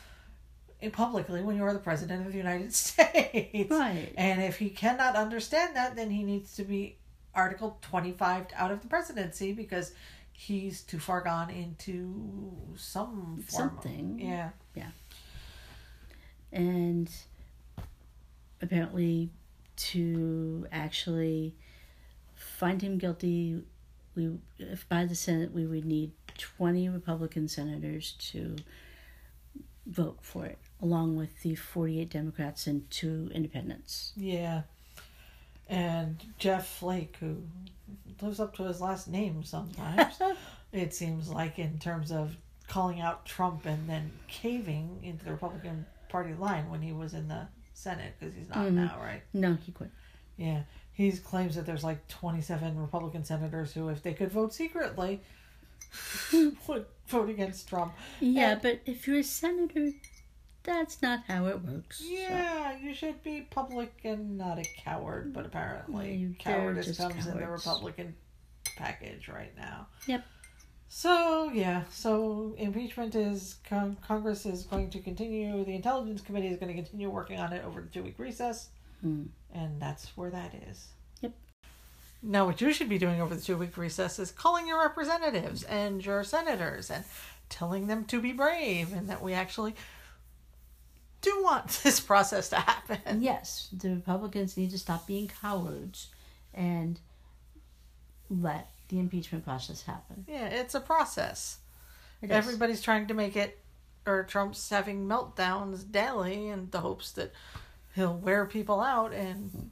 publicly 0.89 1.41
when 1.43 1.55
you 1.55 1.63
are 1.63 1.73
the 1.73 1.79
president 1.79 2.25
of 2.25 2.31
the 2.31 2.38
United 2.38 2.73
States. 2.85 3.69
Right. 3.69 4.11
And 4.17 4.41
if 4.41 4.57
he 4.57 4.69
cannot 4.69 5.15
understand 5.15 5.75
that, 5.75 5.95
then 5.95 6.09
he 6.09 6.23
needs 6.23 6.55
to 6.55 6.63
be 6.63 6.97
Article 7.35 7.77
twenty 7.81 8.11
five 8.11 8.47
out 8.55 8.71
of 8.71 8.81
the 8.81 8.88
presidency 8.88 9.53
because 9.53 9.93
he's 10.33 10.81
too 10.81 11.00
far 11.00 11.21
gone 11.21 11.50
into 11.50 12.51
some 12.75 13.43
form 13.47 13.67
of- 13.67 13.73
Something. 13.83 14.19
yeah. 14.19 14.50
Yeah. 14.75 14.89
And 16.51 17.09
apparently 18.61 19.29
to 19.77 20.67
actually 20.71 21.55
find 22.35 22.81
him 22.81 22.97
guilty 22.97 23.63
we 24.15 24.38
if 24.59 24.88
by 24.89 25.05
the 25.05 25.15
senate 25.15 25.51
we 25.53 25.65
would 25.65 25.85
need 25.85 26.11
20 26.38 26.89
republican 26.89 27.47
senators 27.47 28.11
to 28.19 28.55
vote 29.88 30.19
for 30.21 30.45
it 30.45 30.59
along 30.81 31.15
with 31.15 31.41
the 31.43 31.55
48 31.55 32.09
democrats 32.09 32.67
and 32.67 32.89
two 32.89 33.29
independents 33.33 34.13
Yeah. 34.15 34.63
And 35.70 36.22
Jeff 36.37 36.67
Flake, 36.67 37.15
who 37.22 37.37
lives 38.22 38.39
up 38.41 38.53
to 38.57 38.63
his 38.63 38.81
last 38.81 39.07
name 39.07 39.44
sometimes, 39.44 40.20
it 40.74 40.94
seems 40.94 41.29
like, 41.29 41.59
in 41.59 41.79
terms 41.79 42.11
of 42.11 42.35
calling 42.67 43.00
out 43.00 43.25
Trump 43.25 43.65
and 43.65 43.87
then 43.89 44.11
caving 44.27 45.00
into 45.03 45.24
the 45.24 45.31
Republican 45.31 45.85
Party 46.09 46.33
line 46.33 46.70
when 46.70 46.81
he 46.81 46.91
was 46.91 47.13
in 47.13 47.29
the 47.29 47.48
Senate, 47.74 48.13
because 48.20 48.35
he's 48.35 48.50
not 48.50 48.57
mm-hmm. 48.65 48.75
now, 48.85 48.98
right? 49.01 49.22
no 49.33 49.57
he 49.65 49.72
quit 49.72 49.91
Yeah. 50.35 50.63
He 50.94 51.09
claims 51.13 51.55
that 51.55 51.65
there's 51.65 51.85
like 51.85 52.05
27 52.09 52.77
Republican 52.77 53.24
senators 53.24 53.72
who, 53.74 53.87
if 53.87 54.03
they 54.03 54.13
could 54.13 54.29
vote 54.31 54.53
secretly, 54.53 55.22
would 56.67 56.85
vote 57.07 57.29
against 57.29 57.70
Trump. 57.70 57.94
yeah 58.20 58.51
And- 58.51 58.61
but 58.61 58.81
if 58.85 59.07
you're 59.07 59.20
a 59.20 59.24
senator 59.24 59.91
that's 60.63 61.01
not 61.01 61.21
how 61.27 61.47
it 61.47 61.61
works 61.63 62.00
So- 62.00 62.05
Yeah, 62.05 62.77
you 62.77 62.93
should 62.93 63.21
be 63.24 63.41
public 63.41 63.93
and 64.03 64.37
not 64.37 64.59
a 64.59 64.65
coward, 64.77 65.33
but 65.33 65.45
apparently 65.45 66.15
You- 66.15 66.35
cowardice 66.37 66.97
comes 66.97 67.25
in 67.27 67.37
the. 67.37 67.47
Republican 67.47 68.15
package 68.77 69.27
right 69.27 69.55
now. 69.57 69.87
Yep. 70.07 70.24
So, 70.87 71.50
yeah, 71.53 71.83
so 71.89 72.53
impeachment 72.57 73.15
is, 73.15 73.55
con- 73.67 73.97
Congress 74.05 74.45
is 74.45 74.63
going 74.63 74.89
to 74.89 75.00
continue, 75.00 75.63
the 75.63 75.74
Intelligence 75.75 76.21
Committee 76.21 76.47
is 76.47 76.57
going 76.59 76.67
to 76.75 76.81
continue 76.81 77.09
working 77.09 77.39
on 77.39 77.53
it 77.53 77.63
over 77.63 77.81
the 77.81 77.87
two 77.87 78.03
week 78.03 78.19
recess, 78.19 78.69
Hmm. 79.01 79.27
and 79.53 79.81
that's 79.81 80.15
where 80.17 80.29
that 80.31 80.53
is. 80.53 80.89
Yep. 81.21 81.31
Now, 82.21 82.45
what 82.45 82.59
you 82.59 82.74
should 82.74 82.89
be 82.89 82.97
doing 82.97 83.21
over 83.21 83.33
the 83.33 83.41
two 83.41 83.55
week 83.57 83.77
recess 83.77 84.19
is 84.19 84.31
calling 84.31 84.67
your 84.67 84.79
representatives 84.81 85.63
and 85.63 86.05
your 86.05 86.24
senators 86.25 86.91
and 86.91 87.05
telling 87.50 87.87
them 87.87 88.03
to 88.05 88.21
be 88.21 88.31
brave 88.33 88.91
and 88.93 89.09
that 89.09 89.21
we 89.21 89.33
actually 89.33 89.75
do 91.22 91.44
want 91.44 91.68
this 91.84 92.00
process 92.00 92.50
to 92.50 92.57
happen. 92.57 93.22
Yes, 93.22 93.70
the 93.72 93.90
Republicans 93.90 94.57
need 94.57 94.72
to 94.72 94.79
stop 94.79 95.07
being 95.07 95.29
cowards 95.42 96.07
and 96.53 97.00
let 98.29 98.70
the 98.90 99.00
impeachment 99.00 99.46
process 99.46 99.84
happen. 99.84 100.25
Yeah, 100.27 100.48
it's 100.48 100.75
a 100.75 100.79
process. 100.79 101.60
It 102.22 102.29
is. 102.29 102.36
Everybody's 102.36 102.81
trying 102.81 103.07
to 103.07 103.14
make 103.14 103.36
it, 103.36 103.60
or 104.05 104.24
Trump's 104.24 104.70
having 104.70 105.07
meltdowns 105.07 105.90
daily 105.90 106.48
in 106.50 106.70
the 106.72 106.79
hopes 106.79 107.12
that 107.14 107.31
he'll 107.96 108.16
wear 108.16 108.46
people 108.46 108.81
out 108.81 109.14
and 109.14 109.72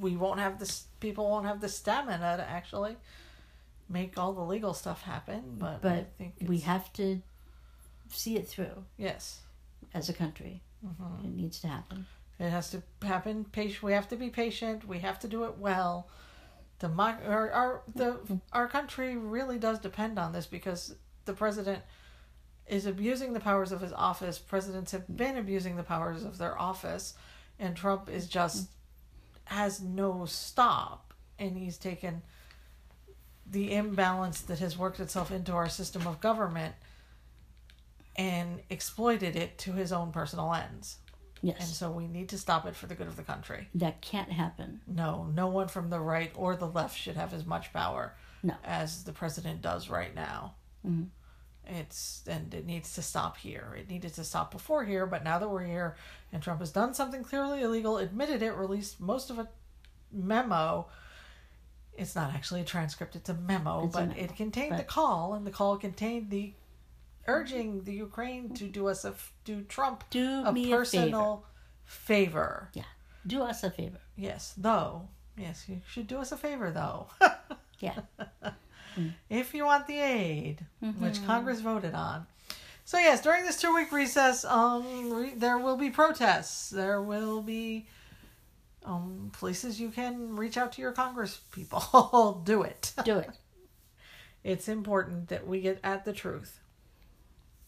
we 0.00 0.16
won't 0.16 0.40
have 0.40 0.58
this, 0.58 0.84
people 0.98 1.28
won't 1.28 1.46
have 1.46 1.60
the 1.60 1.68
stamina 1.68 2.38
to 2.38 2.48
actually 2.48 2.96
make 3.88 4.16
all 4.18 4.32
the 4.32 4.42
legal 4.42 4.72
stuff 4.72 5.02
happen. 5.02 5.56
But, 5.58 5.66
I 5.66 5.78
but 5.82 6.12
think 6.16 6.34
we 6.46 6.58
have 6.60 6.92
to 6.94 7.20
see 8.08 8.36
it 8.36 8.48
through 8.48 8.84
yes, 8.96 9.40
as 9.94 10.08
a 10.08 10.12
country. 10.12 10.62
Mm-hmm. 10.86 11.26
It 11.26 11.34
needs 11.34 11.60
to 11.60 11.68
happen. 11.68 12.06
it 12.38 12.50
has 12.50 12.70
to 12.70 12.82
happen. 13.02 13.44
Patient. 13.44 13.82
We 13.82 13.92
have 13.92 14.08
to 14.08 14.16
be 14.16 14.30
patient. 14.30 14.86
We 14.86 15.00
have 15.00 15.18
to 15.20 15.28
do 15.28 15.44
it 15.44 15.58
well. 15.58 16.08
The 16.78 16.88
our, 16.88 17.50
our 17.50 17.82
the 17.94 18.18
our 18.52 18.66
country 18.66 19.16
really 19.16 19.58
does 19.58 19.78
depend 19.78 20.18
on 20.18 20.32
this 20.32 20.46
because 20.46 20.94
the 21.26 21.34
president 21.34 21.82
is 22.66 22.86
abusing 22.86 23.32
the 23.32 23.40
powers 23.40 23.72
of 23.72 23.80
his 23.82 23.92
office. 23.92 24.38
Presidents 24.38 24.92
have 24.92 25.04
been 25.14 25.36
abusing 25.36 25.76
the 25.76 25.82
powers 25.82 26.24
of 26.24 26.38
their 26.38 26.58
office, 26.58 27.14
and 27.58 27.76
Trump 27.76 28.08
is 28.08 28.26
just 28.26 28.70
has 29.44 29.82
no 29.82 30.24
stop, 30.24 31.12
and 31.38 31.58
he's 31.58 31.76
taken 31.76 32.22
the 33.44 33.74
imbalance 33.74 34.40
that 34.42 34.60
has 34.60 34.78
worked 34.78 35.00
itself 35.00 35.30
into 35.32 35.52
our 35.52 35.68
system 35.68 36.06
of 36.06 36.20
government 36.20 36.74
and 38.16 38.60
exploited 38.70 39.36
it 39.36 39.58
to 39.58 39.72
his 39.72 39.92
own 39.92 40.12
personal 40.12 40.52
ends. 40.52 40.98
Yes. 41.42 41.56
And 41.60 41.68
so 41.68 41.90
we 41.90 42.06
need 42.06 42.28
to 42.30 42.38
stop 42.38 42.66
it 42.66 42.76
for 42.76 42.86
the 42.86 42.94
good 42.94 43.06
of 43.06 43.16
the 43.16 43.22
country. 43.22 43.68
that 43.74 44.02
can't 44.02 44.30
happen. 44.30 44.80
No, 44.86 45.24
no 45.34 45.46
one 45.46 45.68
from 45.68 45.88
the 45.88 46.00
right 46.00 46.30
or 46.34 46.54
the 46.56 46.66
left 46.68 46.98
should 46.98 47.16
have 47.16 47.32
as 47.32 47.46
much 47.46 47.72
power 47.72 48.14
No. 48.42 48.54
as 48.62 49.04
the 49.04 49.12
president 49.12 49.62
does 49.62 49.88
right 49.88 50.14
now. 50.14 50.54
Mhm. 50.86 51.08
It's 51.66 52.24
and 52.26 52.52
it 52.52 52.66
needs 52.66 52.94
to 52.94 53.02
stop 53.02 53.36
here. 53.38 53.74
It 53.78 53.88
needed 53.88 54.12
to 54.14 54.24
stop 54.24 54.50
before 54.50 54.84
here, 54.84 55.06
but 55.06 55.24
now 55.24 55.38
that 55.38 55.48
we're 55.48 55.64
here 55.64 55.96
and 56.32 56.42
Trump 56.42 56.60
has 56.60 56.72
done 56.72 56.92
something 56.94 57.22
clearly 57.22 57.62
illegal, 57.62 57.96
admitted 57.98 58.42
it, 58.42 58.52
released 58.52 59.00
most 59.00 59.30
of 59.30 59.38
a 59.38 59.48
memo. 60.12 60.88
It's 61.94 62.14
not 62.14 62.34
actually 62.34 62.62
a 62.62 62.64
transcript; 62.64 63.14
it's 63.16 63.28
a 63.28 63.34
memo, 63.34 63.86
It's 63.86 63.94
a 63.94 63.98
but 64.00 64.08
memo, 64.08 64.20
it 64.20 64.36
contained 64.36 64.78
the 64.78 64.84
call, 64.84 65.34
and 65.34 65.46
the 65.46 65.50
call 65.50 65.76
contained 65.76 66.30
the 66.30 66.54
urging 67.34 67.84
the 67.84 67.92
Ukraine 67.94 68.52
to 68.54 68.64
do 68.64 68.88
us 68.88 69.04
a 69.04 69.14
do 69.44 69.62
Trump 69.62 70.04
Do 70.10 70.42
a 70.44 70.52
me 70.52 70.62
a 70.62 70.64
favor. 70.66 70.76
personal 70.78 71.44
favor. 71.84 72.68
Yeah. 72.74 72.90
Do 73.26 73.42
us 73.42 73.62
a 73.64 73.70
favor. 73.70 74.00
Yes, 74.16 74.54
though. 74.56 75.08
Yes, 75.36 75.64
you 75.68 75.80
should 75.90 76.06
do 76.06 76.18
us 76.18 76.32
a 76.32 76.36
favor, 76.36 76.70
though. 76.70 77.06
Yeah. 77.80 78.00
if 79.30 79.54
you 79.54 79.64
want 79.64 79.86
the 79.86 79.98
aid, 79.98 80.66
Mm-hmm. 80.84 81.02
which 81.02 81.24
Congress 81.24 81.60
voted 81.60 81.94
on. 81.94 82.26
So 82.84 82.98
yes, 82.98 83.22
during 83.22 83.44
this 83.44 83.58
two-week 83.58 83.90
recess, 83.90 84.44
um, 84.44 85.10
re- 85.10 85.32
there 85.34 85.56
will 85.58 85.76
be 85.78 85.88
protests. 85.90 86.68
There 86.70 87.00
will 87.00 87.40
be 87.40 87.86
um 88.84 89.30
places 89.32 89.78
you 89.80 89.90
can 89.90 90.36
reach 90.36 90.56
out 90.58 90.72
to 90.72 90.82
your 90.82 90.92
Congress 90.92 91.40
people. 91.52 92.42
do 92.44 92.62
it. 92.62 92.92
Do 93.04 93.18
it. 93.18 93.30
it's 94.44 94.68
important 94.68 95.28
that 95.28 95.46
we 95.46 95.60
get 95.60 95.78
at 95.84 96.04
the 96.04 96.12
truth. 96.12 96.58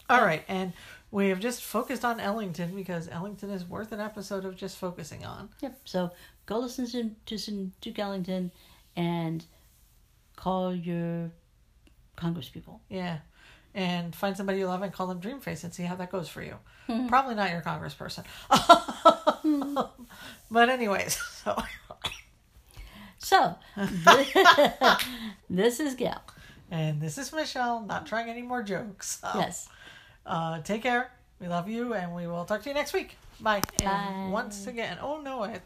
All 0.09 0.21
right, 0.23 0.43
and 0.47 0.73
we 1.11 1.29
have 1.29 1.39
just 1.39 1.63
focused 1.63 2.03
on 2.03 2.19
Ellington 2.19 2.75
because 2.75 3.07
Ellington 3.09 3.49
is 3.51 3.65
worth 3.65 3.91
an 3.91 3.99
episode 3.99 4.45
of 4.45 4.55
just 4.55 4.77
focusing 4.77 5.25
on. 5.25 5.49
Yep. 5.61 5.79
So 5.85 6.11
go 6.45 6.59
listen 6.59 6.87
to, 6.87 7.11
to 7.27 7.37
some 7.37 7.71
Duke 7.81 7.99
Ellington 7.99 8.51
and 8.95 9.45
call 10.35 10.73
your 10.73 11.31
Congress 12.15 12.49
people. 12.49 12.81
Yeah. 12.89 13.19
And 13.75 14.15
find 14.15 14.35
somebody 14.37 14.59
you 14.59 14.67
love 14.67 14.81
and 14.83 14.93
call 14.93 15.07
them 15.07 15.19
Dreamface 15.21 15.63
and 15.63 15.73
see 15.73 15.83
how 15.83 15.95
that 15.95 16.11
goes 16.11 16.27
for 16.29 16.43
you. 16.43 16.55
Mm-hmm. 16.89 17.07
Probably 17.07 17.33
not 17.33 17.49
your 17.51 17.61
congressperson. 17.61 18.23
Mm-hmm. 18.51 19.79
but, 20.51 20.69
anyways, 20.69 21.15
so 21.43 21.55
So 23.17 23.55
this 25.49 25.79
is 25.79 25.95
Gail. 25.95 26.21
and 26.69 27.01
this 27.01 27.17
is 27.17 27.31
Michelle, 27.33 27.81
not 27.85 28.05
trying 28.05 28.29
any 28.29 28.41
more 28.41 28.61
jokes. 28.63 29.19
So, 29.21 29.31
Yes. 29.39 29.69
Uh, 30.25 30.61
take 30.61 30.83
care. 30.83 31.11
We 31.39 31.47
love 31.47 31.67
you, 31.67 31.93
and 31.93 32.15
we 32.15 32.27
will 32.27 32.45
talk 32.45 32.63
to 32.63 32.69
you 32.69 32.75
next 32.75 32.93
week. 32.93 33.17
Bye. 33.39 33.61
And 33.79 33.85
Bye. 33.85 34.29
once 34.31 34.67
again, 34.67 34.97
oh 35.01 35.19
no, 35.21 35.43
I 35.43 35.59